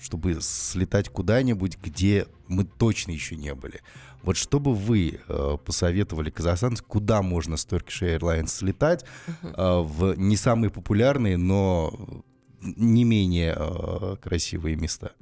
чтобы 0.00 0.38
слетать 0.40 1.08
куда-нибудь, 1.08 1.78
где 1.82 2.26
мы 2.46 2.64
точно 2.64 3.10
еще 3.12 3.36
не 3.36 3.54
были. 3.54 3.80
Вот 4.22 4.36
что 4.36 4.60
бы 4.60 4.74
вы 4.74 5.18
э, 5.28 5.56
посоветовали 5.64 6.30
казахстанцам, 6.30 6.86
куда 6.88 7.22
можно 7.22 7.56
с 7.56 7.66
Turkish 7.66 8.18
Airlines 8.18 8.48
слетать 8.48 9.04
э, 9.42 9.80
в 9.80 10.14
не 10.16 10.36
самые 10.36 10.70
популярные, 10.70 11.36
но 11.36 11.92
не 12.60 13.04
менее 13.04 13.54
э, 13.58 14.16
красивые 14.20 14.76
места? 14.76 15.12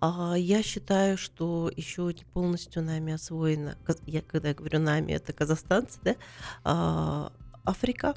А, 0.00 0.34
Я 0.36 0.62
считаю, 0.62 1.18
что 1.18 1.70
еще 1.76 2.02
не 2.16 2.24
полностью 2.24 2.82
нами 2.82 3.12
освоена, 3.12 3.76
каз- 3.86 4.00
я 4.06 4.22
когда 4.22 4.48
я 4.48 4.54
говорю 4.54 4.78
нами, 4.78 5.12
это 5.12 5.32
казахстанцы, 5.32 5.98
да, 6.02 6.16
а, 6.64 7.32
Африка. 7.64 8.14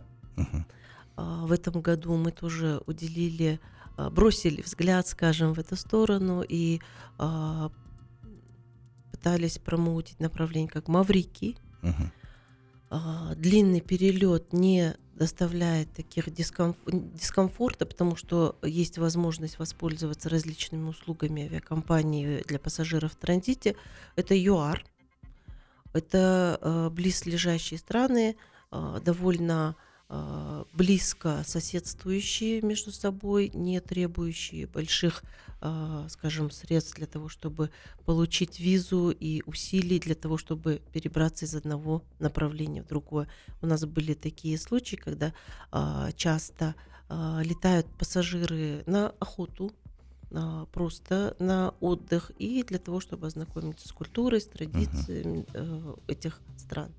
А, 1.16 1.46
В 1.46 1.52
этом 1.52 1.82
году 1.82 2.16
мы 2.16 2.32
тоже 2.32 2.82
уделили, 2.86 3.60
бросили 4.12 4.62
взгляд, 4.62 5.08
скажем, 5.08 5.54
в 5.54 5.60
эту 5.60 5.76
сторону 5.76 6.42
и 6.48 6.80
пытались 9.12 9.58
промоутить 9.60 10.20
направление 10.20 10.70
как 10.70 10.88
Маврикий. 10.88 11.58
Мгм. 11.82 12.12
А, 12.96 13.34
Длинный 13.34 13.82
перелет 13.82 14.54
не 14.54 14.94
доставляет 15.16 15.92
таких 15.94 16.28
дискомф- 16.28 16.76
дискомфорта, 16.86 17.88
потому 17.88 18.16
что 18.16 18.56
есть 18.62 19.00
возможность 19.00 19.58
воспользоваться 19.58 20.30
различными 20.30 20.90
услугами 20.90 21.46
авиакомпании 21.46 22.44
для 22.48 22.60
пассажиров 22.60 23.14
в 23.14 23.16
транзите. 23.16 23.76
Это 24.16 24.36
ЮАР. 24.36 24.86
Это 25.94 26.60
э, 26.62 26.90
близлежащие 26.92 27.80
страны, 27.80 28.36
э, 28.72 29.00
довольно 29.04 29.76
э, 29.76 29.93
близко 30.74 31.44
соседствующие 31.46 32.62
между 32.62 32.92
собой, 32.92 33.50
не 33.54 33.80
требующие 33.80 34.68
больших, 34.68 35.24
э, 35.62 36.08
скажем, 36.10 36.52
средств 36.52 36.96
для 36.96 37.08
того, 37.08 37.30
чтобы 37.30 37.70
получить 38.06 38.60
визу 38.60 39.10
и 39.10 39.42
усилий 39.46 40.00
для 40.00 40.16
того, 40.16 40.38
чтобы 40.38 40.82
перебраться 40.92 41.46
из 41.46 41.56
одного 41.56 42.04
направления 42.20 42.84
в 42.84 42.88
другое. 42.88 43.28
У 43.62 43.66
нас 43.66 43.86
были 43.86 44.14
такие 44.14 44.58
случаи, 44.58 44.96
когда 44.96 45.34
а, 45.72 46.12
часто 46.14 46.76
а, 47.10 47.42
летают 47.44 47.88
пассажиры 47.98 48.84
на 48.86 49.10
охоту, 49.20 49.72
а, 50.32 50.66
просто 50.66 51.36
на 51.40 51.74
отдых 51.80 52.32
и 52.40 52.64
для 52.64 52.80
того, 52.80 53.00
чтобы 53.00 53.28
ознакомиться 53.28 53.88
с 53.88 53.92
культурой, 53.92 54.42
с 54.42 54.48
традициями 54.48 55.46
э, 55.54 55.96
этих 56.08 56.42
стран. 56.58 56.92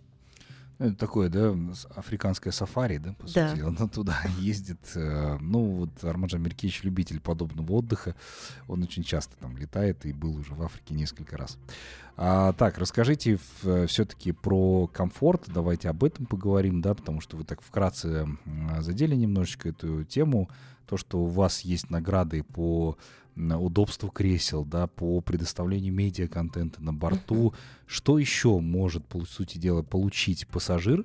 Это 0.85 0.97
такое, 0.97 1.29
да, 1.31 1.55
африканское 1.97 2.53
сафари, 2.53 2.99
да, 2.99 3.13
по 3.15 3.27
Да. 3.33 3.51
сути. 3.51 3.61
Он 3.67 3.77
туда 3.89 4.17
ездит. 4.39 4.79
э, 4.95 5.39
Ну, 5.41 5.61
вот 5.77 6.05
Армаджан 6.05 6.43
Меркевич 6.43 6.83
любитель 6.85 7.21
подобного 7.21 7.73
отдыха. 7.73 8.15
Он 8.69 8.83
очень 8.83 9.03
часто 9.03 9.35
там 9.41 9.57
летает 9.57 10.05
и 10.07 10.13
был 10.13 10.37
уже 10.37 10.55
в 10.55 10.63
Африке 10.63 10.95
несколько 10.95 11.37
раз. 11.37 11.57
А, 12.17 12.53
так, 12.53 12.79
расскажите 12.79 13.39
все-таки 13.87 14.33
про 14.33 14.87
комфорт. 14.87 15.45
Давайте 15.47 15.89
об 15.89 16.05
этом 16.05 16.27
поговорим, 16.27 16.81
да, 16.81 16.95
потому 16.95 17.21
что 17.21 17.37
вы 17.37 17.45
так 17.45 17.61
вкратце 17.61 18.27
задели 18.81 19.15
немножечко 19.15 19.71
эту 19.71 20.05
тему. 20.05 20.49
То, 20.87 20.97
что 20.99 21.21
у 21.21 21.27
вас 21.27 21.63
есть 21.63 21.89
награды 21.91 22.43
по 22.43 22.99
м, 23.37 23.53
удобству 23.61 24.09
кресел, 24.11 24.65
да, 24.65 24.87
по 24.87 25.21
предоставлению 25.21 25.93
медиа-контента 25.93 26.83
на 26.83 26.93
борту. 26.93 27.55
Что 27.87 28.19
еще 28.19 28.59
может, 28.61 29.05
по 29.07 29.25
сути 29.25 29.59
дела, 29.59 29.83
получить 29.83 30.47
пассажир 30.49 31.05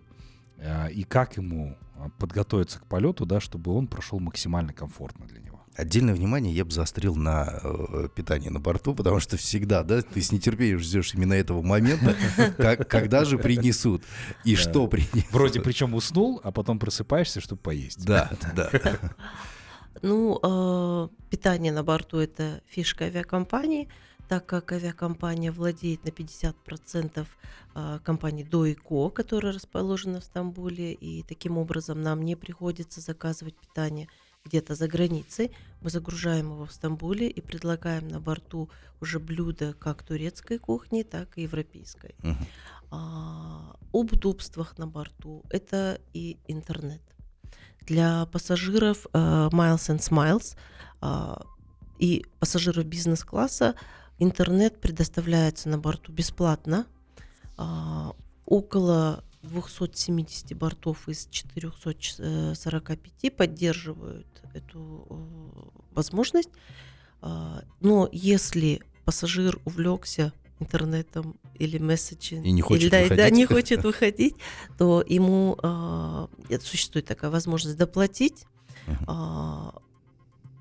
э, 0.57 0.91
и 0.91 1.03
как 1.03 1.37
ему 1.37 1.77
э, 1.95 2.09
подготовиться 2.17 2.79
к 2.79 2.85
полету, 2.85 3.25
да, 3.25 3.39
чтобы 3.39 3.73
он 3.73 3.87
прошел 3.87 4.19
максимально 4.19 4.73
комфортно 4.73 5.25
для 5.27 5.39
него? 5.41 5.49
Отдельное 5.75 6.13
внимание 6.13 6.53
я 6.53 6.65
бы 6.65 6.71
заострил 6.71 7.15
на 7.15 7.59
э, 7.63 8.09
питании 8.13 8.49
на 8.49 8.59
борту, 8.59 8.93
потому 8.93 9.21
что 9.21 9.37
всегда, 9.37 9.81
да, 9.83 10.01
ты 10.01 10.21
с 10.21 10.31
нетерпением 10.33 10.79
ждешь 10.79 11.13
именно 11.13 11.33
этого 11.33 11.61
момента, 11.61 12.15
как- 12.57 12.89
когда 12.89 13.23
же 13.23 13.37
принесут 13.37 14.03
и 14.43 14.55
Да. 14.55 14.61
что 14.61 14.87
принесут. 14.87 15.31
Вроде 15.31 15.61
причем 15.61 15.93
уснул, 15.93 16.41
а 16.43 16.51
потом 16.51 16.79
просыпаешься, 16.79 17.39
чтобы 17.39 17.61
поесть. 17.61 18.03
Да, 18.05 18.29
да. 18.55 18.69
Ну, 20.01 20.39
э, 20.41 21.07
питание 21.29 21.71
на 21.71 21.83
борту 21.83 22.17
это 22.17 22.61
фишка 22.67 23.05
авиакомпании, 23.05 23.89
так 24.27 24.45
как 24.45 24.71
авиакомпания 24.71 25.51
владеет 25.51 26.05
на 26.05 26.09
50% 26.09 27.27
э, 27.75 27.99
компании 28.03 28.43
До 28.43 28.65
которая 29.09 29.53
расположена 29.53 30.21
в 30.21 30.23
Стамбуле, 30.23 30.93
и 30.93 31.23
таким 31.23 31.57
образом 31.57 32.01
нам 32.01 32.21
не 32.21 32.35
приходится 32.35 33.01
заказывать 33.01 33.55
питание 33.55 34.07
где-то 34.45 34.75
за 34.75 34.87
границей. 34.87 35.51
Мы 35.81 35.89
загружаем 35.89 36.51
его 36.51 36.65
в 36.65 36.71
Стамбуле 36.71 37.29
и 37.29 37.41
предлагаем 37.41 38.07
на 38.07 38.19
борту 38.19 38.69
уже 39.01 39.19
блюда 39.19 39.73
как 39.73 40.03
турецкой 40.03 40.59
кухни, 40.59 41.03
так 41.03 41.37
и 41.37 41.43
европейской. 41.43 42.15
Мгм. 42.23 42.47
А, 42.91 43.75
об 43.93 44.13
удобствах 44.13 44.77
на 44.77 44.87
борту 44.87 45.43
это 45.49 45.99
и 46.13 46.37
интернет. 46.47 47.01
Для 47.89 48.25
пассажиров 48.27 49.07
э, 49.13 49.49
Miles 49.51 49.89
and 49.89 49.99
Smiles 49.99 50.55
а, 51.01 51.41
и 51.97 52.23
пассажиров 52.39 52.85
бизнес-класса 52.85 53.73
интернет 54.19 54.79
предоставляется 54.79 55.69
на 55.69 55.79
борту 55.79 56.11
бесплатно. 56.11 56.85
А, 57.57 58.13
около 58.45 59.23
270 59.41 60.55
бортов 60.55 61.09
из 61.09 61.27
445 61.31 63.35
поддерживают 63.35 64.27
эту 64.53 65.07
э, 65.09 65.15
возможность. 65.91 66.51
А, 67.21 67.63
Но 67.79 68.07
если 68.11 68.83
пассажир 69.03 69.59
увлекся 69.65 70.31
интернетом 70.59 71.37
или 71.55 71.77
месседжем, 71.77 72.43
И 72.43 72.51
не 72.51 72.61
хочет 72.61 72.83
или, 72.83 72.89
да, 72.89 73.01
и- 73.03 73.09
да, 73.09 73.15
выходить. 73.15 73.33
не 73.37 73.45
хочет 73.45 73.83
выходить, 73.83 74.35
то 74.77 75.03
ему 75.07 75.55
это 76.49 76.65
существует 76.65 77.05
такая 77.05 77.31
возможность 77.31 77.77
доплатить. 77.77 78.45
А, 79.07 79.73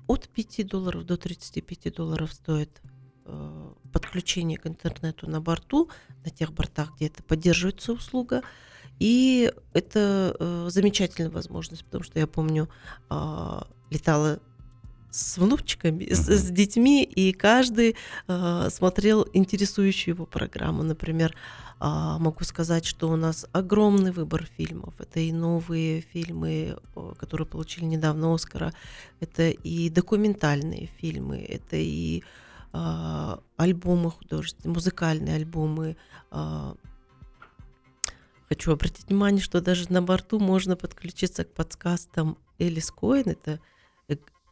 от 0.07 0.29
5 0.29 0.63
долларов 0.63 1.05
до 1.05 1.17
35 1.17 1.89
долларов 1.91 2.33
стоит 2.33 2.81
э, 3.25 3.69
подключение 3.93 4.57
к 4.57 4.65
интернету 4.65 5.29
на 5.29 5.39
борту, 5.39 5.89
на 6.25 6.31
тех 6.31 6.51
бортах, 6.51 6.95
где 6.95 7.07
это 7.07 7.21
поддерживается 7.23 7.93
услуга. 7.93 8.41
И 8.99 9.51
это 9.73 10.35
э, 10.39 10.67
замечательная 10.71 11.29
возможность, 11.29 11.85
потому 11.85 12.03
что 12.03 12.17
я 12.19 12.25
помню, 12.27 12.69
а, 13.09 13.67
летала 13.91 14.39
с 15.11 15.37
внучками, 15.37 16.13
с, 16.13 16.27
Мгм. 16.27 16.37
с 16.37 16.43
детьми, 16.51 17.03
и 17.03 17.33
каждый 17.33 17.95
э, 18.27 18.69
смотрел 18.71 19.27
интересующую 19.33 20.15
его 20.15 20.25
программу. 20.25 20.83
Например, 20.83 21.35
а, 21.81 22.19
могу 22.19 22.43
сказать, 22.43 22.85
что 22.85 23.09
у 23.09 23.15
нас 23.15 23.45
огромный 23.53 24.11
выбор 24.11 24.45
фильмов. 24.57 24.93
Это 24.99 25.21
и 25.21 25.31
новые 25.31 26.01
фильмы, 26.01 26.77
которые 27.17 27.47
получили 27.47 27.85
недавно 27.85 28.33
Оскара, 28.33 28.73
это 29.21 29.49
и 29.49 29.89
документальные 29.89 30.89
фильмы, 30.99 31.37
это 31.37 31.77
и 31.77 32.21
а, 32.73 33.39
альбомы 33.55 34.11
художественные, 34.11 34.73
музыкальные 34.73 35.35
альбомы. 35.35 35.95
а. 36.31 36.75
Хочу 38.49 38.71
обратить 38.71 39.07
внимание, 39.07 39.41
что 39.41 39.61
даже 39.61 39.91
на 39.91 40.01
борту 40.01 40.39
можно 40.39 40.75
подключиться 40.75 41.45
к 41.45 41.53
подкастам 41.53 42.35
Элис 42.57 42.89
Коин, 42.91 43.29
это 43.29 43.59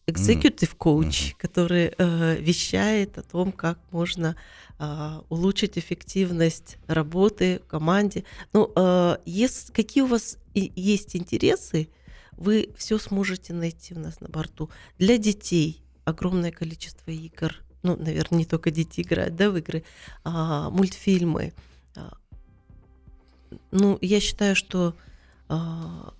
executive 0.07 0.75
coach, 0.77 1.35
который 1.37 1.93
э, 1.97 2.37
вещает 2.39 3.17
о 3.17 3.21
том, 3.23 3.51
как 3.51 3.77
можно 3.91 4.35
а, 4.79 5.23
улучшить 5.29 5.77
эффективность 5.77 6.77
работы 6.87 7.59
в 7.65 7.67
команде. 7.67 8.23
Ну, 8.53 8.71
э, 8.75 9.17
ес- 9.25 9.71
какие 9.73 10.03
у 10.03 10.07
вас 10.07 10.37
и- 10.53 10.71
есть 10.75 11.15
интересы, 11.15 11.89
вы 12.33 12.69
все 12.77 12.99
сможете 12.99 13.53
найти 13.53 13.95
у 13.95 13.99
нас 13.99 14.21
на 14.21 14.29
борту. 14.29 14.69
Для 14.99 15.17
детей 15.17 15.81
огромное 16.05 16.51
количество 16.51 17.09
игр. 17.11 17.55
Ну, 17.83 17.95
наверное, 17.97 18.37
не 18.39 18.45
только 18.45 18.69
дети 18.71 19.01
играют, 19.01 19.35
да, 19.35 19.49
в 19.49 19.57
игры, 19.57 19.83
а, 20.23 20.69
мультфильмы. 20.69 21.53
А, 21.95 22.13
Ну, 23.71 23.97
я 24.01 24.19
считаю, 24.19 24.55
что 24.55 24.95
а, 25.49 26.13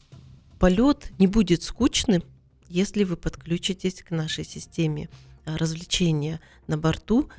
полет 0.59 1.11
не 1.19 1.27
будет 1.27 1.61
скучным, 1.61 2.23
если 2.69 3.03
вы 3.03 3.17
подключитесь 3.17 4.03
к 4.03 4.11
нашей 4.11 4.43
системе 4.43 5.09
а, 5.45 5.57
развлечения 5.57 6.39
на 6.67 6.77
борту, 6.77 7.29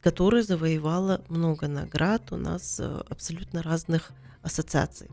которая 0.00 0.42
завоевала 0.42 1.24
много 1.28 1.68
наград 1.68 2.32
у 2.32 2.36
нас 2.36 2.78
э, 2.78 3.02
абсолютно 3.08 3.62
разных 3.62 4.12
ассоциаций. 4.42 5.08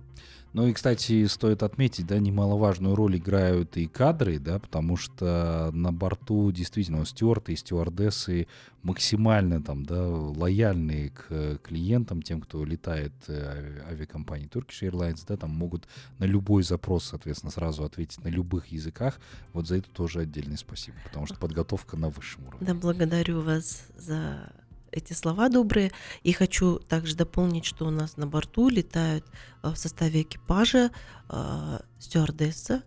Ну 0.54 0.68
и, 0.68 0.74
кстати, 0.74 1.26
стоит 1.28 1.64
отметить, 1.64 2.08
да, 2.08 2.20
немаловажную 2.20 2.94
роль 2.96 3.18
играют 3.18 3.78
и 3.78 3.88
кадры, 3.88 4.38
да, 4.38 4.60
потому 4.60 4.98
что 4.98 5.72
на 5.74 5.94
борту 5.94 6.52
действительно 6.52 7.06
стюарты 7.06 7.54
и 7.54 7.56
стюардессы 7.56 8.48
максимально 8.84 9.62
там, 9.62 9.86
да, 9.86 10.06
лояльные 10.06 11.12
к 11.12 11.60
клиентам, 11.64 12.22
тем, 12.22 12.42
кто 12.42 12.66
летает 12.66 13.14
э, 13.28 13.82
авиакомпании 13.90 14.50
Turkish 14.50 14.82
Airlines, 14.82 15.24
да, 15.26 15.38
там 15.38 15.52
могут 15.52 15.88
на 16.20 16.26
любой 16.26 16.64
запрос, 16.64 17.06
соответственно, 17.06 17.52
сразу 17.52 17.84
ответить 17.86 18.24
на 18.24 18.30
любых 18.30 18.68
языках. 18.68 19.20
Вот 19.54 19.68
за 19.68 19.78
это 19.78 19.90
тоже 19.90 20.22
отдельное 20.22 20.58
спасибо, 20.58 20.98
потому 21.06 21.28
что 21.28 21.36
подготовка 21.36 21.96
на 21.96 22.10
высшем 22.10 22.48
уровне. 22.48 22.68
Да, 22.68 22.74
благодарю 22.74 23.42
вас 23.42 23.86
за 23.98 24.52
эти 24.92 25.14
слова 25.14 25.50
добрые. 25.50 25.92
И 26.24 26.32
хочу 26.32 26.80
также 26.80 27.16
дополнить, 27.16 27.66
что 27.66 27.86
у 27.86 27.90
нас 27.90 28.18
на 28.18 28.28
борту 28.28 28.70
летают 28.70 29.26
э, 29.64 29.70
в 29.70 29.76
составе 29.76 30.24
экипажа 30.24 30.92
э, 31.30 31.80
стюардесса, 32.00 32.84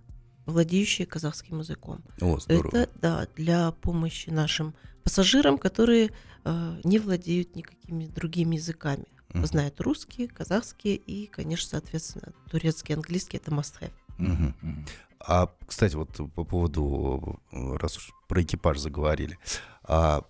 владеющая 0.47 1.07
казахским 1.07 1.61
языком. 1.61 2.05
О, 2.21 2.39
здорово. 2.39 2.77
Это 2.77 2.91
да, 3.01 3.27
для 3.37 3.73
помощи 3.73 4.31
нашим 4.31 4.75
пассажирам, 5.03 5.59
которые 5.59 6.11
э, 6.45 6.81
не 6.85 6.99
владеют 6.99 7.57
никакими 7.57 8.07
другими 8.07 8.57
языками. 8.57 9.07
Мгм. 9.31 9.47
Знают 9.47 9.81
русский, 9.81 10.29
казахский 10.29 10.95
и, 10.95 11.27
конечно, 11.27 11.71
соответственно, 11.71 12.33
турецкий, 12.51 12.95
английский 12.95 13.39
это 13.39 13.51
must 13.51 13.81
have. 13.81 13.93
Мгм. 14.19 14.87
А, 15.27 15.51
кстати, 15.67 15.97
вот 15.97 16.11
по 16.35 16.45
поводу, 16.45 17.41
раз 17.51 17.97
уж 17.97 18.13
про 18.29 18.43
экипаж 18.43 18.79
заговорили, 18.79 19.39
а 19.83 20.25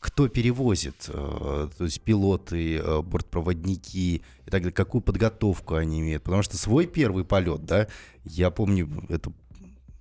кто 0.00 0.28
перевозит, 0.28 1.08
э, 1.08 1.68
то 1.76 1.84
есть 1.84 2.00
пилоты, 2.02 2.76
э, 2.76 3.02
бортпроводники 3.02 4.16
и 4.16 4.50
так 4.50 4.62
далее, 4.62 4.72
какую 4.72 5.02
подготовку 5.02 5.74
они 5.74 6.00
имеют? 6.00 6.22
Потому 6.22 6.42
что 6.42 6.56
свой 6.56 6.86
первый 6.86 7.24
полет, 7.24 7.64
да, 7.64 7.88
я 8.24 8.50
помню, 8.50 8.88
это 9.08 9.32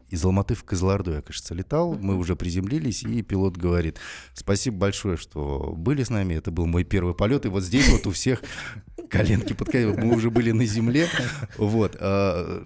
из 0.09 0.23
Алматы 0.23 0.55
в 0.55 0.63
Кызылорду 0.63 1.13
я, 1.13 1.21
кажется, 1.21 1.53
летал, 1.53 1.95
мы 1.95 2.15
уже 2.15 2.35
приземлились, 2.35 3.03
и 3.03 3.21
пилот 3.23 3.57
говорит, 3.57 3.97
спасибо 4.33 4.77
большое, 4.77 5.17
что 5.17 5.73
были 5.75 6.03
с 6.03 6.09
нами, 6.09 6.35
это 6.35 6.51
был 6.51 6.65
мой 6.65 6.83
первый 6.83 7.13
полет, 7.13 7.45
и 7.45 7.49
вот 7.49 7.63
здесь 7.63 7.89
вот 7.89 8.05
у 8.07 8.11
всех 8.11 8.41
коленки 9.09 9.53
подкатили, 9.53 9.91
мы 9.91 10.15
уже 10.15 10.29
были 10.29 10.51
на 10.51 10.65
земле, 10.65 11.07
вот, 11.57 11.97
а, 11.99 12.63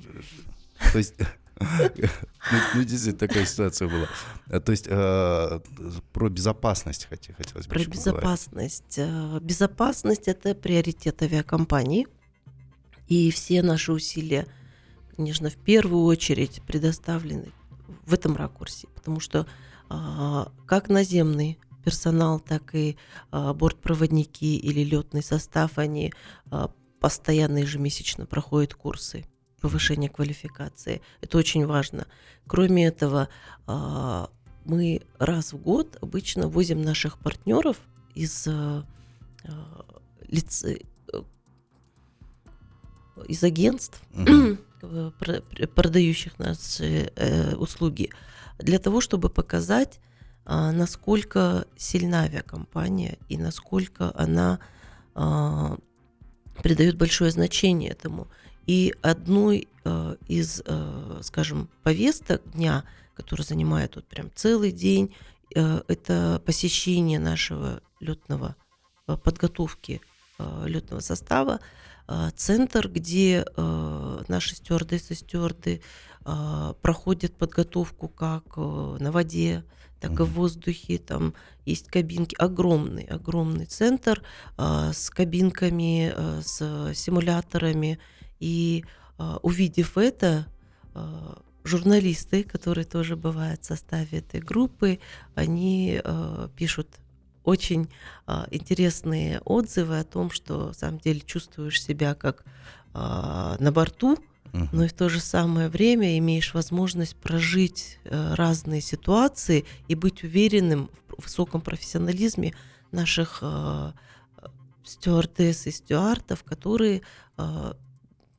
то 0.92 0.98
есть... 0.98 1.16
Ну, 1.62 2.58
ну, 2.76 2.84
действительно, 2.84 3.28
такая 3.28 3.46
ситуация 3.46 3.88
была. 3.88 4.08
А, 4.48 4.60
То 4.60 4.72
есть 4.72 4.86
э, 4.88 5.60
про 6.12 6.30
безопасность 6.30 7.08
хотелось 7.08 7.68
бы 7.68 7.74
Про 7.74 7.86
безопасность. 7.86 8.98
Э, 8.98 9.40
Безопасность 9.42 10.28
это 10.28 10.56
приоритет 10.56 11.22
авиакомпании. 11.22 12.08
И 13.08 13.30
все 13.32 13.62
наши 13.62 13.92
усилия, 13.92 14.48
конечно, 15.16 15.50
в 15.50 15.56
первую 15.56 16.06
очередь 16.06 16.62
предоставлены 16.66 17.52
в 18.06 18.14
этом 18.14 18.36
ракурсе. 18.36 18.88
Потому 18.96 19.20
что 19.20 19.46
как 19.90 20.88
наземный 20.88 21.60
персонал, 21.84 22.40
так 22.40 22.74
и 22.74 22.96
бортпроводники 23.32 24.56
или 24.56 24.86
летный 24.86 25.22
состав, 25.22 25.78
они 25.78 26.14
постоянно 27.02 27.58
ежемесячно 27.58 28.26
проходят 28.26 28.74
курсы 28.74 29.26
повышения 29.62 30.10
квалификации. 30.10 31.02
Это 31.22 31.38
очень 31.38 31.66
важно. 31.66 32.08
Кроме 32.48 32.88
этого, 32.88 33.30
а, 33.68 34.30
мы 34.66 35.02
раз 35.20 35.54
в 35.54 35.58
год 35.58 35.98
обычно 36.02 36.48
возим 36.48 36.82
наших 36.82 37.20
партнеров 37.20 37.78
из 38.16 38.48
а, 38.48 38.86
а, 39.44 39.86
лиц, 40.28 40.64
э, 40.64 40.80
из 43.28 43.44
агентств, 43.44 44.02
э, 44.16 45.12
пр- 45.20 45.44
продающих 45.76 46.40
наши 46.40 47.12
э, 47.16 47.56
услуги, 47.56 48.10
для 48.58 48.80
того, 48.80 49.02
чтобы 49.02 49.30
показать, 49.30 50.00
насколько 50.46 51.66
сильна 51.78 52.22
авиакомпания 52.22 53.18
и 53.30 53.38
насколько 53.38 54.12
она 54.16 54.60
придает 56.62 56.98
большое 56.98 57.32
значение 57.32 57.92
этому. 57.92 58.28
И 58.68 58.94
одной 59.02 59.68
э, 59.84 60.16
из, 60.28 60.62
э, 60.66 61.20
скажем, 61.24 61.70
повесток 61.84 62.42
дня, 62.52 62.84
которая 63.16 63.46
занимает 63.46 63.96
вот 63.96 64.06
прям 64.06 64.30
целый 64.36 64.72
день, 64.72 65.16
э, 65.56 65.82
это 65.88 66.42
посещение 66.46 67.20
нашего 67.20 67.82
летного 68.00 68.56
подготовки 69.24 70.02
летного 70.66 71.02
состава, 71.02 71.60
центр, 72.36 72.88
где 72.88 73.46
наши 74.28 74.56
стюардессы, 74.56 75.14
стюарды 75.16 75.82
проходят 76.82 77.36
подготовку 77.36 78.08
как 78.08 78.58
на 78.58 79.12
воде, 79.12 79.64
так 80.00 80.12
и 80.20 80.24
в 80.24 80.34
воздухе. 80.34 80.98
Там 80.98 81.34
есть 81.66 81.88
кабинки, 81.90 82.36
огромный, 82.40 83.04
огромный 83.04 83.66
центр 83.66 84.24
с 84.58 85.10
кабинками, 85.10 86.14
с 86.42 86.94
симуляторами. 86.96 88.00
И 88.42 88.84
а, 89.18 89.40
увидев 89.42 89.98
это, 89.98 90.48
а, 90.94 91.42
журналисты, 91.64 92.44
которые 92.44 92.84
тоже 92.84 93.16
бывают 93.16 93.64
в 93.64 93.68
составе 93.68 94.18
этой 94.18 94.42
группы, 94.42 95.00
они 95.36 96.02
а, 96.04 96.50
пишут 96.58 96.90
очень 97.44 97.90
интересные 98.52 99.40
отзывы 99.46 99.98
о 99.98 100.04
том, 100.04 100.30
что 100.30 100.68
на 100.68 100.74
самом 100.74 101.00
деле 101.00 101.22
чувствуешь 101.22 101.82
себя 101.82 102.14
как 102.14 102.46
на 102.94 103.72
борту, 103.72 104.20
Мгм. 104.54 104.70
но 104.74 104.84
и 104.86 104.88
в 104.88 104.94
то 104.94 105.10
же 105.10 105.20
самое 105.20 105.70
время 105.70 106.18
имеешь 106.18 106.54
возможность 106.54 107.16
прожить 107.16 108.00
э, 108.04 108.34
разные 108.36 108.82
ситуации 108.82 109.66
и 109.88 109.96
быть 109.96 110.24
уверенным 110.24 110.90
в 111.18 111.24
высоком 111.24 111.62
профессионализме 111.62 112.54
наших 112.92 113.40
э, 113.42 113.92
стюардесс 114.84 115.68
и 115.68 115.72
стюартов, 115.72 116.44
которые 116.44 117.02
э, 117.38 117.74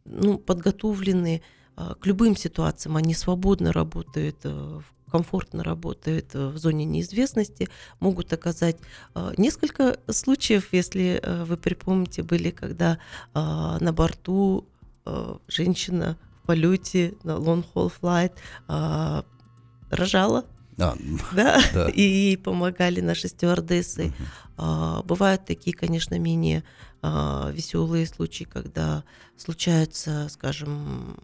ну, 0.05 0.39
подготовлены 0.39 1.43
э, 1.77 1.95
к 2.01 2.07
любым 2.07 2.37
ситуациям, 2.37 2.97
они 2.97 3.15
свободно 3.15 3.73
работают, 3.73 4.37
э, 4.45 4.81
комфортно 5.11 5.63
работают 5.63 6.35
э, 6.35 6.49
в 6.49 6.59
зоне 6.59 6.85
неизвестности, 6.85 7.69
могут 8.01 8.33
оказать 8.33 8.77
э, 9.15 9.33
несколько 9.37 9.99
случаев, 10.11 10.69
если 10.73 11.21
э, 11.23 11.45
вы 11.45 11.57
припомните, 11.57 12.23
были, 12.23 12.51
когда 12.51 12.99
э, 13.35 13.39
на 13.81 13.93
борту 13.93 14.67
женщина 15.49 16.17
в 16.43 16.47
полете 16.47 17.15
на 17.25 17.33
long 17.33 17.65
haul 17.75 17.91
flight 18.01 18.33
рожала, 19.91 20.45
А, 20.79 20.97
да, 21.33 21.61
Да. 21.75 21.89
и 21.95 22.01
ей 22.03 22.39
помогали 22.39 23.01
наши 23.01 23.27
стюардессы. 23.29 24.05
мгм. 24.07 24.15
А, 24.65 25.03
Бывают 25.03 25.45
такие, 25.45 25.77
конечно, 25.77 26.19
менее 26.19 26.65
веселые 27.03 28.07
случаи, 28.07 28.45
когда 28.45 29.03
случаются, 29.37 30.29
скажем, 30.29 31.17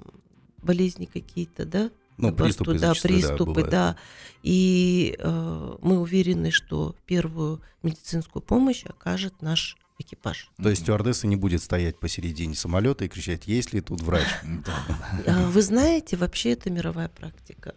болезни 0.61 1.05
какие-то, 1.05 1.65
да? 1.65 1.91
Ну, 2.17 2.33
приступы 2.33 2.73
да, 2.75 2.89
зачастую, 2.89 3.21
да, 3.21 3.29
приступы, 3.29 3.51
бывают. 3.53 3.71
да. 3.71 3.97
И 4.43 5.15
э, 5.17 5.77
мы 5.81 6.01
уверены, 6.01 6.51
что 6.51 6.97
первую 7.07 7.63
медицинскую 7.85 8.43
помощь 8.43 8.85
окажет 8.85 9.41
наш 9.41 9.77
экипаж. 10.01 10.51
То 10.61 10.69
есть 10.69 10.83
стюардесса 10.83 11.27
не 11.27 11.37
будет 11.37 11.63
стоять 11.63 11.99
посередине 11.99 12.55
самолета 12.55 13.05
и 13.05 13.09
кричать, 13.09 13.47
есть 13.47 13.73
ли 13.73 13.81
тут 13.81 14.01
врач? 14.03 14.27
Да, 14.43 14.85
да. 15.27 15.47
А 15.47 15.51
Вы 15.51 15.63
знаете, 15.63 16.17
вообще 16.17 16.53
это 16.53 16.71
мировая 16.71 17.09
практика. 17.09 17.75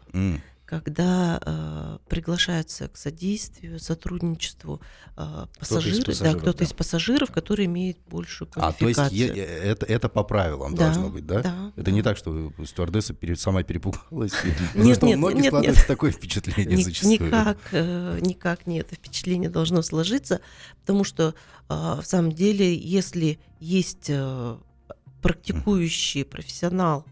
Когда 0.72 1.38
э, 1.46 1.98
приглашаются 2.08 2.88
к 2.88 2.96
содействию, 2.96 3.78
сотрудничеству 3.78 4.80
э, 5.18 5.46
пассажиры, 5.60 5.98
да, 6.00 6.06
пассажиров, 6.06 6.42
кто-то 6.42 6.60
да. 6.60 6.64
из 6.64 6.72
пассажиров, 6.74 7.32
который 7.32 7.66
имеет 7.66 7.98
большую 8.10 8.50
А, 8.56 8.72
то 8.72 8.88
есть 8.88 8.98
квалификацию. 8.98 9.36
е- 9.36 9.44
э, 9.46 9.72
это, 9.72 9.86
это 9.86 10.08
по 10.08 10.24
правилам 10.24 10.74
Да, 10.76 10.86
должно 10.86 11.10
быть, 11.10 11.28
да? 11.28 11.42
да, 11.42 11.74
Это 11.76 11.92
не 11.92 12.02
да. 12.02 12.12
так, 12.12 12.18
что 12.18 12.54
стюардесса 12.66 13.14
перед, 13.14 13.38
сама 13.38 13.64
перепугалась. 13.64 14.32
Нет, 14.76 14.96
что 14.96 15.08
у 15.08 15.10
нет, 15.10 15.18
многих 15.18 15.42
нет, 15.42 15.48
складывается 15.48 15.88
такое 15.88 16.12
впечатление 16.12 16.78
Ни- 16.78 16.84
зачастую. 16.84 17.20
никак, 17.26 17.58
э, 17.74 18.20
никак 18.22 18.66
не 18.66 18.80
это 18.80 18.96
впечатление 18.96 19.50
должно 19.50 19.82
сложиться, 19.82 20.40
потому 20.80 21.04
что 21.04 21.36
э, 21.68 21.74
в 21.74 22.04
самом 22.06 22.32
деле, 22.32 22.74
если 22.74 23.42
есть 23.60 24.06
э, 24.08 24.58
практикующий 25.22 26.24
профессионал 26.24 27.06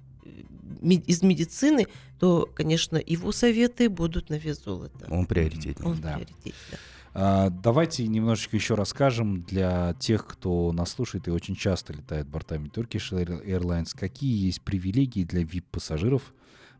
из 0.82 1.24
медицины, 1.24 1.88
то, 2.20 2.50
конечно, 2.54 2.98
его 2.98 3.32
советы 3.32 3.90
будут 3.90 4.30
на 4.30 4.36
вес 4.36 4.64
золота. 4.64 5.08
Он 5.10 5.26
приоритетнее. 5.26 5.90
Он 5.90 6.00
да. 6.02 6.16
приоритет, 6.16 6.54
да. 6.72 6.78
А, 7.14 7.50
Давайте 7.50 8.08
немножечко 8.08 8.56
еще 8.56 8.76
расскажем 8.76 9.44
для 9.44 9.94
тех, 10.00 10.26
кто 10.26 10.72
нас 10.72 10.92
слушает 10.92 11.28
и 11.28 11.32
очень 11.32 11.56
часто 11.56 11.94
летает 11.94 12.28
бортами 12.28 12.70
Turkish 12.70 13.12
Air- 13.12 13.46
Airlines, 13.46 13.90
какие 13.98 14.46
есть 14.46 14.62
привилегии 14.62 15.24
для 15.24 15.42
VIP-пассажиров, 15.42 16.34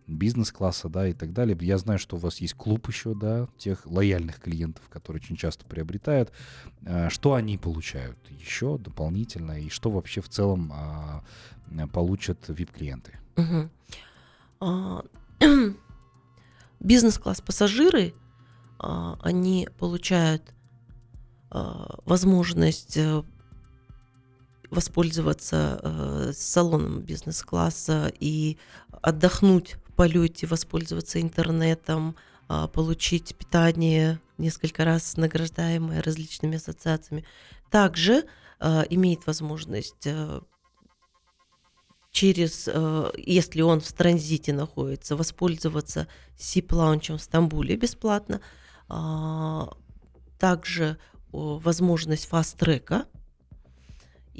бизнес-класса, 0.08 0.90
да, 0.90 1.08
и 1.08 1.14
так 1.14 1.34
далее. 1.34 1.58
Я 1.62 1.78
знаю, 1.78 2.00
что 2.00 2.16
у 2.16 2.20
вас 2.20 2.42
есть 2.42 2.56
клуб 2.56 2.88
еще, 2.88 3.14
да, 3.16 3.48
тех 3.58 3.86
лояльных 3.86 4.40
клиентов, 4.40 4.88
которые 4.90 5.22
очень 5.22 5.36
часто 5.36 5.66
приобретают. 5.66 6.32
А, 6.86 7.10
Что 7.10 7.34
они 7.34 7.58
получают 7.58 8.18
еще 8.30 8.78
дополнительно, 8.78 9.60
и 9.60 9.70
что 9.70 9.90
вообще 9.90 10.22
в 10.22 10.30
целом 10.30 10.72
а, 10.74 11.24
получат 11.92 12.50
VIP-клиенты? 12.50 13.14
А, 14.60 15.04
Бизнес-класс 16.80 17.42
пассажиры, 17.42 18.14
а, 18.78 19.18
они 19.22 19.68
получают 19.78 20.44
а, 21.52 22.00
возможность 22.06 22.96
э, 22.98 23.24
воспользоваться 24.70 25.80
э, 25.82 26.32
салоном 26.34 27.02
бизнес-класса 27.02 28.14
и 28.20 28.58
отдохнуть 29.02 29.78
в 29.88 29.94
полете, 29.94 30.46
воспользоваться 30.48 31.22
интернетом, 31.22 32.16
получить 32.74 33.36
питание 33.36 34.20
несколько 34.40 34.84
раз 34.84 35.18
награждаемое 35.18 36.02
различными 36.02 36.58
ассоциациями. 36.58 37.24
Также 37.70 38.26
имеет 38.90 39.28
возможность 39.28 40.06
э, 40.08 40.42
через, 42.20 42.68
э, 42.68 43.12
если 43.16 43.62
он 43.62 43.80
в 43.80 43.94
транзите 43.94 44.52
находится, 44.52 45.16
воспользоваться 45.16 46.08
SIP-лаунчем 46.38 47.18
в 47.18 47.22
Стамбуле 47.22 47.78
бесплатно. 47.78 48.42
А, 48.90 49.70
Также 50.38 50.98
возможность 51.32 52.26
фаст-трека 52.26 53.06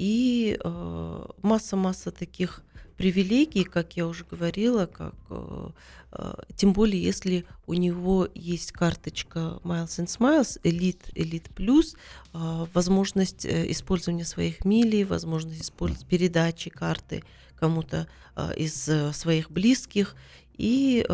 и 0.00 0.56
э, 0.58 1.26
масса-масса 1.42 2.10
таких 2.10 2.62
привилегий, 2.96 3.64
как 3.64 3.98
я 3.98 4.06
уже 4.06 4.24
говорила, 4.24 4.86
как, 4.86 5.14
э, 5.28 5.68
э, 6.12 6.34
тем 6.56 6.72
более 6.72 7.02
если 7.02 7.44
у 7.66 7.74
него 7.74 8.26
есть 8.34 8.72
карточка 8.72 9.60
Miles 9.62 9.98
and 9.98 10.06
Smiles, 10.06 10.58
Elite, 10.62 11.12
Elite 11.14 11.52
Plus, 11.54 11.98
э, 12.32 12.66
возможность 12.72 13.44
использования 13.44 14.24
своих 14.24 14.64
милей, 14.64 15.04
возможность 15.04 15.60
использовать 15.60 16.06
передачи 16.06 16.70
карты 16.70 17.22
кому-то 17.56 18.08
э, 18.36 18.54
из 18.56 18.88
своих 19.14 19.50
близких. 19.50 20.16
И 20.56 21.06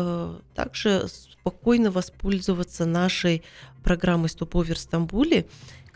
также 0.55 1.07
спокойно 1.07 1.89
воспользоваться 1.89 2.85
нашей 2.85 3.43
программой 3.81 4.27
Stopover 4.27 4.73
в 4.73 4.77
Стамбуле, 4.77 5.47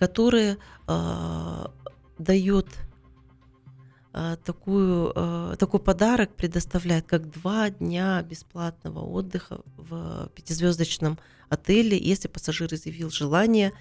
которая 0.01 0.57
э, 0.87 1.65
дает 2.21 2.67
э, 4.13 4.37
такую, 4.43 5.11
э, 5.15 5.55
такой 5.57 5.79
подарок, 5.79 6.35
предоставляет 6.35 7.07
как 7.07 7.29
два 7.31 7.69
дня 7.69 8.21
бесплатного 8.23 8.99
отдыха 8.99 9.61
в 9.77 10.29
пятизвездочном 10.35 11.17
отеле, 11.49 11.97
если 11.97 12.27
пассажир 12.27 12.73
изъявил 12.73 13.09
желание 13.09 13.73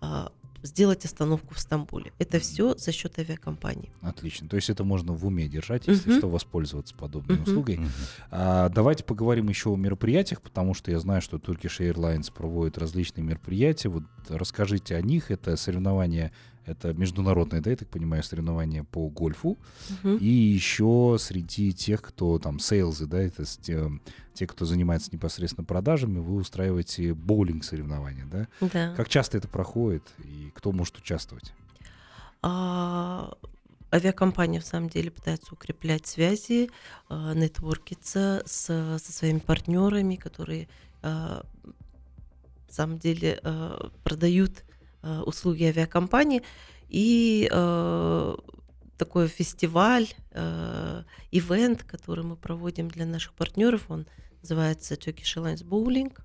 э, 0.00 0.28
сделать 0.62 1.04
остановку 1.04 1.54
в 1.54 1.60
Стамбуле. 1.60 2.12
Это 2.18 2.40
все 2.40 2.76
за 2.76 2.90
счет 2.90 3.18
авиакомпании. 3.18 3.92
Отлично. 4.02 4.48
То 4.48 4.56
есть 4.56 4.68
это 4.70 4.82
можно 4.82 5.12
в 5.12 5.24
уме 5.24 5.46
держать, 5.48 5.86
если 5.86 6.10
Мгм. 6.10 6.18
что, 6.18 6.28
воспользоваться 6.28 6.94
подобной 6.96 7.36
Мгм. 7.36 7.42
услугой. 7.44 7.76
Мгм. 7.78 7.90
А, 8.32 8.68
давайте 8.68 9.04
поговорим 9.04 9.48
еще 9.48 9.70
о 9.70 9.76
мероприятиях, 9.76 10.42
потому 10.42 10.74
что 10.74 10.90
я 10.90 10.98
знаю, 10.98 11.22
что 11.22 11.36
Turkish 11.36 11.78
Airlines 11.78 12.32
проводит 12.32 12.76
различные 12.76 13.22
мероприятия. 13.24 13.88
Вот 13.88 14.02
расскажите 14.28 14.96
о 14.96 15.00
них. 15.02 15.30
Это 15.30 15.56
соревнования 15.56 16.32
Это 16.68 16.92
международное, 16.92 17.60
да, 17.60 17.70
я 17.70 17.76
так 17.76 17.88
понимаю, 17.88 18.22
соревнование 18.22 18.84
по 18.84 19.08
гольфу. 19.08 19.56
Мгм. 20.02 20.18
И 20.18 20.26
еще 20.26 21.16
среди 21.18 21.72
тех, 21.72 22.02
кто 22.02 22.38
там 22.38 22.58
сейлзы, 22.58 23.06
да, 23.06 23.18
это 23.20 23.44
те, 23.44 23.90
те, 24.34 24.46
кто 24.46 24.64
занимается 24.64 25.10
непосредственно 25.12 25.64
продажами, 25.64 26.18
вы 26.18 26.36
устраиваете 26.36 27.14
боулинг 27.14 27.64
соревнования, 27.64 28.26
да? 28.30 28.48
Да. 28.60 28.94
Как 28.94 29.08
часто 29.08 29.38
это 29.38 29.48
проходит 29.48 30.02
и 30.24 30.52
кто 30.54 30.72
может 30.72 30.98
участвовать? 30.98 31.54
А, 32.42 33.34
авиакомпания 33.92 34.60
в 34.60 34.64
самом 34.64 34.90
деле 34.90 35.10
пытается 35.10 35.54
укреплять 35.54 36.06
связи, 36.06 36.70
а, 37.08 37.34
нетворкиться 37.34 38.42
с, 38.46 38.98
со 38.98 39.12
своими 39.12 39.38
партнерами, 39.38 40.16
которые 40.16 40.68
а, 41.02 41.44
в 42.68 42.74
самом 42.74 42.98
деле 42.98 43.40
а, 43.42 43.90
продают 44.04 44.64
услуги 45.02 45.64
авиакомпании. 45.64 46.42
И 46.88 47.48
а, 47.52 48.36
такой 48.96 49.28
фестиваль, 49.28 50.08
а, 50.32 51.04
ивент, 51.30 51.84
который 51.84 52.24
мы 52.24 52.36
проводим 52.36 52.88
для 52.88 53.06
наших 53.06 53.34
партнеров, 53.34 53.86
он 53.88 54.06
называется 54.42 54.94
Turkish 54.94 55.36
Airlines 55.36 55.64
Bowling, 55.64 56.16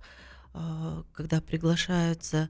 когда 1.14 1.42
приглашаются 1.42 2.50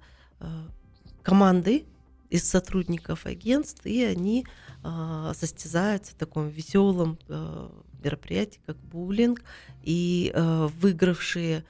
команды 1.22 1.86
из 2.34 2.50
сотрудников 2.50 3.28
агентств, 3.28 3.86
и 3.86 4.04
они 4.04 4.46
а, 4.82 5.34
состязаются 5.36 6.14
в 6.14 6.16
таком 6.16 6.50
веселом 6.50 7.20
а, 7.30 7.72
мероприятии, 8.04 8.60
как 8.66 8.76
боулинг, 8.78 9.44
и 9.84 10.32
а, 10.34 10.68
выигравшие 10.68 11.64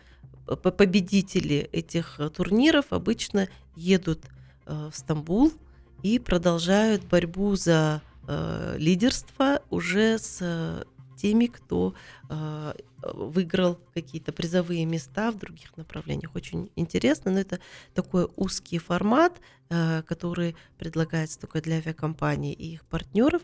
победители 0.46 1.70
этих 1.74 2.20
турниров 2.34 2.88
обычно 2.92 3.50
едут 3.76 4.22
в 4.66 4.92
Стамбул 4.94 5.52
и 6.02 6.20
продолжают 6.20 7.04
борьбу 7.06 7.56
за 7.56 8.02
а, 8.28 8.76
лидерство 8.78 9.62
уже 9.70 10.18
с 10.18 10.40
а, 10.42 10.86
теми, 11.18 11.46
кто 11.48 11.96
выиграл 13.04 13.80
какие-то 13.94 14.32
призовые 14.32 14.86
места 14.86 15.32
в 15.32 15.38
других 15.38 15.76
направлениях. 15.78 16.36
Очень 16.36 16.70
интересно, 16.76 17.32
но 17.32 17.40
это 17.40 17.60
такой 17.94 18.28
узкий 18.36 18.78
формат, 18.78 19.34
э, 19.70 20.04
который 20.04 20.56
предлагается 20.78 21.40
только 21.40 21.62
для 21.62 21.78
авиакомпаний 21.78 22.54
и 22.54 22.74
их 22.74 22.86
партнеров. 22.86 23.42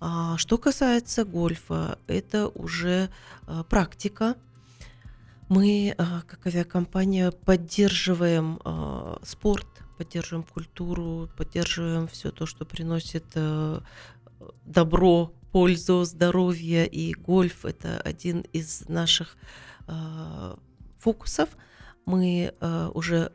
А 0.00 0.38
Что 0.38 0.56
касается 0.58 1.24
гольфа, 1.24 1.98
это 2.06 2.48
уже 2.48 3.10
э, 3.46 3.64
практика. 3.68 4.36
Мы, 5.48 5.94
э, 5.96 6.04
как 6.26 6.46
авиакомпания, 6.46 7.32
поддерживаем 7.32 8.60
э, 8.64 9.16
спорт, 9.24 9.66
поддерживаем 10.00 10.44
культуру, 10.44 11.28
поддерживаем 11.36 12.08
все 12.08 12.30
то, 12.30 12.46
что 12.46 12.64
приносит 12.64 13.26
э, 13.34 13.80
добро, 14.64 15.30
пользу, 15.52 16.04
здоровье. 16.04 16.86
И 16.86 17.12
гольф 17.12 17.66
это 17.66 18.00
один 18.00 18.40
из 18.54 18.88
наших 18.88 19.36
э, 19.88 20.56
фокусов. 20.98 21.50
Мы 22.06 22.54
э, 22.58 22.90
уже 22.94 23.30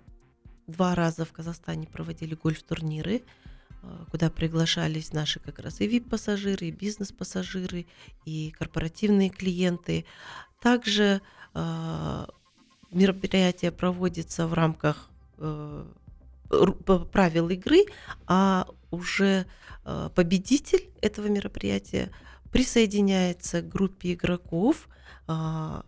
два 0.66 0.96
раза 0.96 1.24
в 1.24 1.32
Казахстане 1.32 1.86
проводили 1.86 2.34
гольф-турниры, 2.34 3.22
э, 3.22 4.06
куда 4.10 4.32
приглашались 4.32 5.14
наши 5.14 5.40
как 5.40 5.60
раз 5.60 5.82
и 5.82 5.88
VIP-пассажиры, 5.88 6.66
и 6.66 6.72
бизнес-пассажиры, 6.72 7.86
и 8.26 8.50
корпоративные 8.58 9.30
клиенты. 9.30 10.06
Также 10.60 11.22
э, 11.54 12.26
мероприятие 12.90 13.72
проводится 13.72 14.48
в 14.48 14.56
рамках 14.56 15.12
э, 15.38 15.86
правил 17.12 17.50
игры, 17.50 17.86
а 18.28 18.68
уже 18.92 19.46
э, 19.84 20.10
победитель 20.14 20.90
этого 21.02 21.28
мероприятия 21.28 22.12
присоединяется 22.52 23.62
к 23.62 23.68
группе 23.68 24.14
игроков, 24.14 24.88
а, 25.28 25.84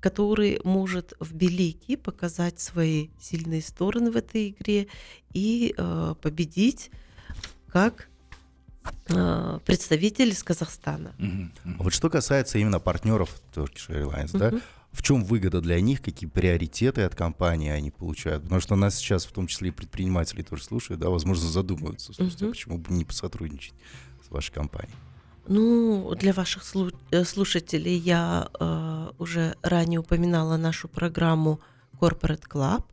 который 0.00 0.60
может 0.64 1.14
в 1.20 1.34
белике 1.34 1.96
показать 1.96 2.60
свои 2.60 3.08
сильные 3.20 3.62
стороны 3.62 4.10
в 4.10 4.16
этой 4.16 4.50
игре 4.50 4.88
и 5.32 5.74
э, 5.76 6.14
победить 6.20 6.90
как 7.68 8.08
э, 9.08 9.58
представитель 9.64 10.30
из 10.30 10.42
Казахстана. 10.42 11.12
А 11.64 11.82
Вот 11.82 11.92
что 11.92 12.10
касается 12.10 12.58
именно 12.58 12.80
партнеров 12.80 13.40
Turkish 13.54 13.88
Airlines, 13.88 14.36
да, 14.36 14.48
Мгм. 14.50 14.62
В 14.92 15.02
чем 15.02 15.24
выгода 15.24 15.60
для 15.60 15.80
них, 15.80 16.02
какие 16.02 16.28
приоритеты 16.28 17.02
от 17.02 17.14
компании 17.14 17.70
они 17.70 17.90
получают? 17.90 18.42
Потому 18.44 18.60
что 18.60 18.76
нас 18.76 18.96
сейчас, 18.96 19.26
в 19.26 19.32
том 19.32 19.46
числе 19.46 19.68
и 19.68 19.72
предприниматели 19.72 20.42
тоже 20.42 20.64
слушают, 20.64 21.00
да, 21.00 21.10
возможно, 21.10 21.46
задумываются, 21.48 22.12
слушайте, 22.12 22.44
а 22.44 22.48
Мгм. 22.48 22.52
почему 22.52 22.78
бы 22.78 22.92
не 22.92 23.04
посотрудничать 23.04 23.74
с 24.26 24.30
вашей 24.30 24.52
компанией? 24.52 24.96
Ну, 25.46 26.14
для 26.14 26.32
ваших 26.32 26.62
э, 27.10 27.24
слушателей 27.24 27.96
я 27.96 28.48
э, 28.58 29.10
уже 29.18 29.56
ранее 29.62 30.00
упоминала 30.00 30.56
нашу 30.56 30.88
программу 30.88 31.60
Corporate 31.98 32.46
Club. 32.48 32.84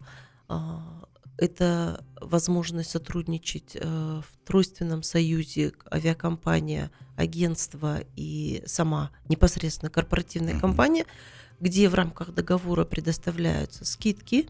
А, 0.47 1.03
это 1.37 2.05
возможность 2.21 2.91
сотрудничать 2.91 3.75
э, 3.75 4.21
в 4.21 4.47
тройственном 4.47 5.03
союзе 5.03 5.73
авиакомпания, 5.91 6.91
агентство 7.17 7.99
и 8.15 8.63
сама 8.65 9.11
непосредственно 9.27 9.89
корпоративная 9.89 10.53
Мгм. 10.53 10.61
компания, 10.61 11.05
где 11.59 11.89
в 11.89 11.93
рамках 11.93 12.33
договора 12.33 12.85
предоставляются 12.85 13.85
скидки, 13.85 14.49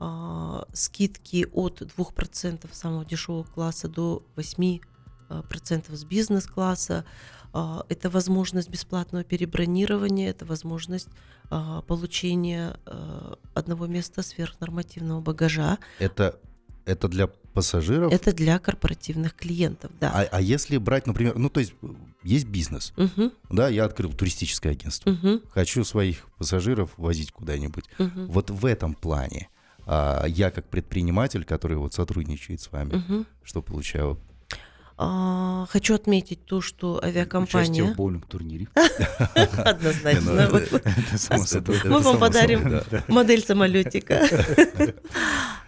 а, 0.00 0.66
скидки 0.72 1.46
от 1.52 1.82
2% 1.82 2.68
самого 2.72 3.04
дешевого 3.04 3.44
класса 3.44 3.88
до 3.88 4.22
8% 4.36 4.80
а, 5.28 5.42
процентов 5.42 5.96
с 5.96 6.04
бизнес-класса. 6.04 7.04
А, 7.52 7.84
Это 7.88 8.10
возможность 8.10 8.68
бесплатного 8.68 9.24
перебронирования, 9.24 10.30
это 10.30 10.44
возможность 10.44 11.08
а, 11.50 11.82
получения 11.82 12.76
одного 13.54 13.86
места 13.86 14.22
сверхнормативного 14.22 15.20
багажа. 15.20 15.78
Это, 15.98 16.40
это 16.84 17.08
для 17.08 17.30
пассажиров? 17.54 18.12
Это 18.12 18.32
для 18.34 18.58
корпоративных 18.58 19.34
клиентов, 19.34 19.90
да. 20.00 20.10
А, 20.12 20.22
а 20.30 20.40
если 20.40 20.76
брать, 20.76 21.06
например, 21.06 21.38
ну 21.38 21.48
то 21.48 21.60
есть 21.60 21.72
есть 22.22 22.46
бизнес, 22.46 22.92
Мгм, 22.96 23.32
да, 23.50 23.68
я 23.68 23.84
открыл 23.84 24.12
туристическое 24.12 24.72
агентство, 24.72 25.10
мгм, 25.10 25.40
хочу 25.50 25.84
своих 25.84 26.26
пассажиров 26.36 26.90
возить 26.98 27.32
куда-нибудь. 27.32 27.84
мгм, 27.98 28.26
Вот 28.26 28.50
в 28.50 28.66
этом 28.66 28.94
плане 28.94 29.48
а, 29.86 30.24
я 30.26 30.50
как 30.50 30.68
предприниматель, 30.68 31.44
который 31.44 31.76
вот 31.76 31.94
сотрудничает 31.94 32.60
с 32.60 32.70
вами, 32.72 32.94
мгм. 32.96 33.26
что 33.42 33.62
получаю? 33.62 34.18
А, 34.96 35.66
Хочу 35.70 35.94
отметить 35.94 36.44
то, 36.44 36.60
что 36.60 36.94
Участие 36.94 37.10
авиакомпания... 37.10 37.92
в 37.92 37.96
боулинг-турнире. 37.96 38.68
Однозначно. 39.56 40.48
Ну, 41.84 41.90
Мы 41.90 41.98
вам 42.00 42.18
подарим 42.18 42.80
модель 43.08 43.44
самолетика. 43.44 44.26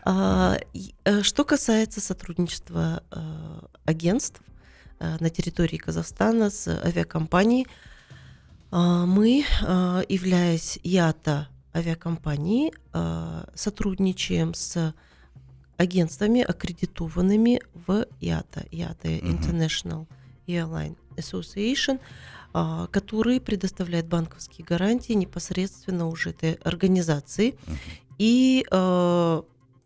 А, 0.09 0.57
э, 1.05 1.23
Что 1.23 1.45
касается 1.45 2.01
сотрудничества 2.01 3.03
э, 3.11 3.19
агентств 3.87 4.41
э, 5.01 5.17
на 5.19 5.31
территории 5.31 5.79
Казахстана 5.79 6.49
с 6.49 6.69
авиакомпанией, 6.69 7.67
а, 8.71 9.05
мы, 9.05 9.45
являясь 10.09 10.79
ИАТА 10.85 11.49
авиакомпанией, 11.75 12.73
сотрудничаем 13.57 14.55
с 14.55 14.95
агентствами, 15.77 16.41
аккредитованными 16.41 17.61
в 17.75 18.07
ИАТА, 18.21 18.65
ИАТА 18.71 19.09
Мгм. 19.09 19.31
International 19.31 20.07
Airline 20.47 20.97
Association, 21.17 22.01
а, 22.53 22.87
которые 22.89 23.41
предоставляют 23.41 24.07
банковские 24.07 24.65
гарантии 24.65 25.13
непосредственно 25.13 26.09
уже 26.09 26.31
этой 26.31 26.55
организации 26.55 27.59
и 28.19 28.65
э, 28.71 29.43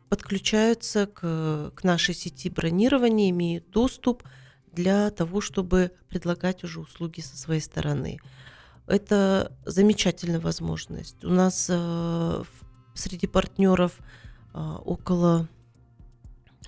подключаются 0.08 1.06
к, 1.06 1.72
к 1.74 1.84
нашей 1.84 2.14
сети 2.14 2.48
бронирования, 2.48 3.30
имеют 3.30 3.70
доступ 3.70 4.22
для 4.72 5.10
того, 5.10 5.40
чтобы 5.40 5.92
предлагать 6.08 6.62
уже 6.62 6.80
услуги 6.80 7.20
со 7.20 7.36
своей 7.36 7.60
стороны. 7.60 8.18
Это 8.86 9.52
замечательная 9.64 10.40
возможность. 10.40 11.24
У 11.24 11.30
нас 11.30 11.66
э, 11.68 12.42
среди 12.94 13.26
партнеров 13.26 13.98
э, 14.52 14.58
около 14.84 15.48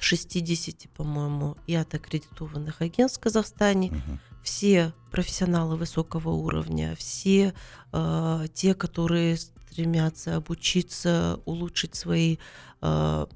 60, 0.03 0.91
по-моему, 0.91 1.57
ИАТ 1.67 1.95
аккредитованных 1.95 2.81
агентств 2.83 3.19
в 3.19 3.23
Казахстане 3.23 3.91
Мгм. 3.91 4.21
все 4.43 4.93
профессионалы 5.11 5.77
высокого 5.77 6.31
уровня, 6.31 6.95
все 6.97 7.55
э, 7.93 8.45
те, 8.55 8.75
которые 8.75 9.37
стремятся 9.37 10.37
обучиться, 10.37 11.41
улучшить 11.45 11.95
свои 11.95 12.39
э, 12.81 13.27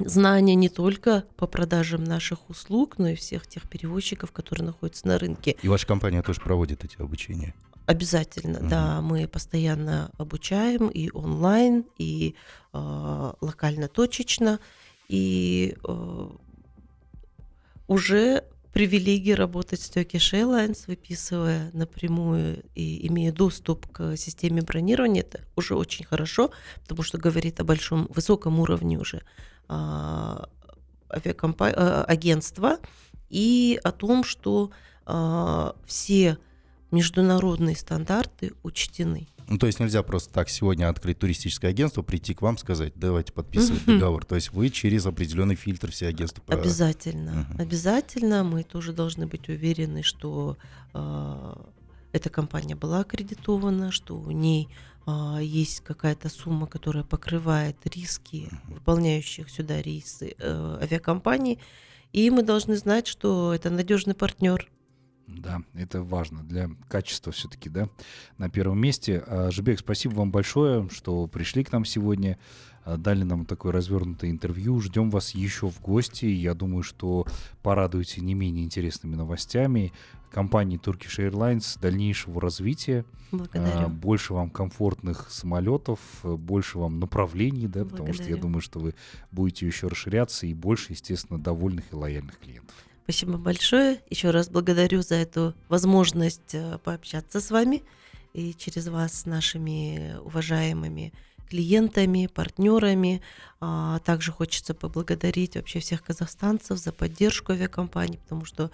знания 0.00 0.54
не 0.54 0.68
только 0.68 1.24
по 1.36 1.46
продажам 1.46 2.02
наших 2.02 2.50
услуг, 2.50 2.94
но 2.98 3.08
и 3.08 3.14
всех 3.14 3.46
тех 3.46 3.68
перевозчиков, 3.68 4.32
которые 4.32 4.66
находятся 4.66 5.06
на 5.06 5.18
рынке. 5.18 5.56
И 5.62 5.68
ваша 5.68 5.86
компания 5.86 6.22
тоже 6.22 6.40
проводит 6.40 6.84
эти 6.84 7.00
обучения? 7.00 7.54
Обязательно, 7.86 8.60
Мгм. 8.60 8.68
да, 8.68 9.00
мы 9.02 9.28
постоянно 9.28 10.10
обучаем 10.16 10.88
и 10.88 11.10
онлайн, 11.12 11.84
и 11.98 12.34
э, 12.72 13.32
локально 13.42 13.88
точечно, 13.88 14.58
и 15.08 15.76
э, 15.86 16.28
уже 17.86 18.44
привилегии 18.74 19.32
работать 19.32 19.80
с 19.80 19.90
Turkish 19.90 20.34
Airlines, 20.34 20.84
выписывая 20.88 21.70
напрямую 21.72 22.64
и 22.74 23.06
имея 23.06 23.32
доступ 23.32 23.86
к 23.92 24.16
системе 24.16 24.62
бронирования, 24.62 25.22
это 25.22 25.42
уже 25.54 25.76
очень 25.76 26.04
хорошо, 26.04 26.50
потому 26.82 27.04
что 27.04 27.16
говорит 27.16 27.60
о 27.60 27.64
большом, 27.64 28.08
высоком 28.10 28.58
уровне 28.58 28.98
уже 28.98 29.22
а, 29.68 30.48
а, 31.08 32.04
агентства 32.08 32.78
и 33.30 33.78
о 33.84 33.92
том, 33.92 34.24
что 34.24 34.72
а, 35.06 35.76
все 35.86 36.36
международные 36.90 37.76
стандарты 37.76 38.54
учтены. 38.64 39.28
Ну, 39.48 39.58
то 39.58 39.66
есть 39.66 39.80
нельзя 39.80 40.02
просто 40.02 40.32
так 40.32 40.48
сегодня 40.48 40.88
открыть 40.88 41.18
туристическое 41.18 41.70
агентство, 41.70 42.02
прийти 42.02 42.34
к 42.34 42.42
вам, 42.42 42.56
сказать, 42.58 42.92
давайте 42.96 43.32
подписывать 43.32 43.84
договор. 43.86 44.24
То 44.24 44.34
есть 44.34 44.52
вы 44.52 44.70
через 44.70 45.06
определенный 45.06 45.54
фильтр 45.54 45.90
все 45.90 46.06
агентства... 46.06 46.42
Обязательно, 46.48 47.46
Мгм. 47.50 47.60
обязательно. 47.60 48.44
Мы 48.44 48.62
тоже 48.62 48.92
должны 48.92 49.26
быть 49.26 49.48
уверены, 49.48 50.02
что 50.02 50.56
а, 50.92 51.70
эта 52.12 52.30
компания 52.30 52.74
была 52.74 53.00
аккредитована, 53.00 53.90
что 53.90 54.16
у 54.18 54.30
ней 54.30 54.68
а, 55.06 55.38
есть 55.40 55.80
какая-то 55.80 56.28
сумма, 56.28 56.66
которая 56.66 57.04
покрывает 57.04 57.76
риски 57.84 58.48
выполняющих 58.68 59.50
сюда 59.50 59.82
рейсы 59.82 60.34
э, 60.38 60.78
авиакомпаний. 60.80 61.58
И 62.12 62.30
мы 62.30 62.42
должны 62.42 62.76
знать, 62.76 63.06
что 63.06 63.52
это 63.52 63.70
надежный 63.70 64.14
партнер. 64.14 64.70
Да, 65.26 65.62
это 65.74 66.02
важно 66.02 66.42
для 66.42 66.70
качества 66.88 67.32
все-таки, 67.32 67.70
да, 67.70 67.88
на 68.38 68.50
первом 68.50 68.78
месте. 68.78 69.22
А, 69.26 69.50
Жибек, 69.50 69.78
спасибо 69.78 70.14
вам 70.14 70.30
большое, 70.30 70.88
что 70.90 71.26
пришли 71.26 71.64
к 71.64 71.72
нам 71.72 71.84
сегодня, 71.84 72.38
а, 72.84 72.96
дали 72.98 73.22
нам 73.22 73.46
такое 73.46 73.72
развернутое 73.72 74.30
интервью. 74.30 74.80
Ждем 74.80 75.10
вас 75.10 75.30
еще 75.30 75.70
в 75.70 75.80
гости. 75.80 76.26
Я 76.26 76.54
думаю, 76.54 76.82
что 76.82 77.26
порадуете 77.62 78.20
не 78.20 78.34
менее 78.34 78.64
интересными 78.64 79.14
новостями 79.16 79.92
компании 80.30 80.80
Turkish 80.80 81.30
Airlines 81.30 81.78
дальнейшего 81.80 82.40
развития. 82.40 83.04
А, 83.32 83.36
Благодарю. 83.36 83.88
Больше 83.88 84.34
вам 84.34 84.50
комфортных 84.50 85.30
самолетов, 85.30 86.00
больше 86.22 86.78
вам 86.78 86.98
направлений, 86.98 87.68
да, 87.68 87.84
потому 87.84 88.12
что 88.12 88.24
я 88.24 88.30
Благодарю. 88.30 88.42
думаю, 88.42 88.60
что 88.60 88.78
вы 88.80 88.94
будете 89.30 89.66
еще 89.66 89.86
расширяться 89.86 90.46
и 90.46 90.52
больше, 90.52 90.92
естественно, 90.92 91.38
довольных 91.38 91.84
и 91.92 91.96
лояльных 91.96 92.38
клиентов. 92.38 92.74
Спасибо 93.04 93.36
большое. 93.36 94.00
Еще 94.08 94.30
раз 94.30 94.48
благодарю 94.48 95.02
за 95.02 95.16
эту 95.16 95.52
возможность 95.68 96.54
э, 96.54 96.78
пообщаться 96.82 97.38
с 97.38 97.50
вами 97.50 97.82
и 98.32 98.54
через 98.54 98.88
вас 98.88 99.20
с 99.20 99.26
нашими 99.26 100.16
уважаемыми 100.24 101.12
клиентами, 101.46 102.30
партнерами. 102.32 103.20
А 103.60 103.98
Также 103.98 104.32
хочется 104.32 104.72
поблагодарить 104.72 105.54
вообще 105.56 105.80
всех 105.80 106.02
казахстанцев 106.02 106.78
за 106.78 106.92
поддержку 106.92 107.52
авиакомпании, 107.52 108.16
потому 108.16 108.46
что 108.46 108.70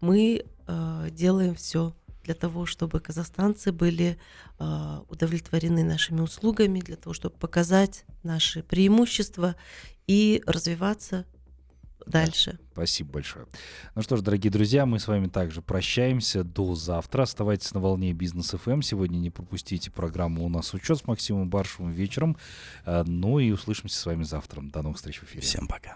мы 0.00 0.44
э, 0.68 1.08
делаем 1.10 1.56
все 1.56 1.96
для 2.22 2.34
того, 2.34 2.66
чтобы 2.66 3.00
казахстанцы 3.00 3.72
были 3.72 4.16
э, 4.60 5.00
удовлетворены 5.08 5.82
нашими 5.82 6.20
услугами, 6.20 6.78
для 6.78 6.94
того, 6.94 7.12
чтобы 7.12 7.34
показать 7.34 8.04
наши 8.22 8.62
преимущества 8.62 9.56
и 10.06 10.44
развиваться 10.46 11.26
дальше. 12.06 12.58
Спасибо 12.72 13.12
большое. 13.12 13.46
Ну 13.94 14.02
что 14.02 14.16
ж, 14.16 14.22
дорогие 14.22 14.50
друзья, 14.50 14.86
мы 14.86 14.98
с 14.98 15.06
вами 15.06 15.28
также 15.28 15.62
прощаемся 15.62 16.42
до 16.42 16.74
завтра. 16.74 17.22
Оставайтесь 17.22 17.72
на 17.74 17.80
волне 17.80 18.12
Бизнес 18.12 18.50
ФМ. 18.50 18.82
Сегодня 18.82 19.18
не 19.18 19.30
пропустите 19.30 19.90
программу 19.90 20.44
«У 20.44 20.48
нас 20.48 20.74
учет» 20.74 20.98
с 20.98 21.06
Максимом 21.06 21.48
Баршевым 21.50 21.92
вечером. 21.92 22.36
Э, 22.84 23.04
Ну 23.06 23.38
и 23.38 23.50
услышимся 23.50 23.98
с 23.98 24.06
вами 24.06 24.24
завтра. 24.24 24.60
До 24.62 24.82
новых 24.82 24.96
встреч 24.96 25.20
в 25.20 25.24
эфире. 25.24 25.42
Всем 25.42 25.68
пока. 25.68 25.92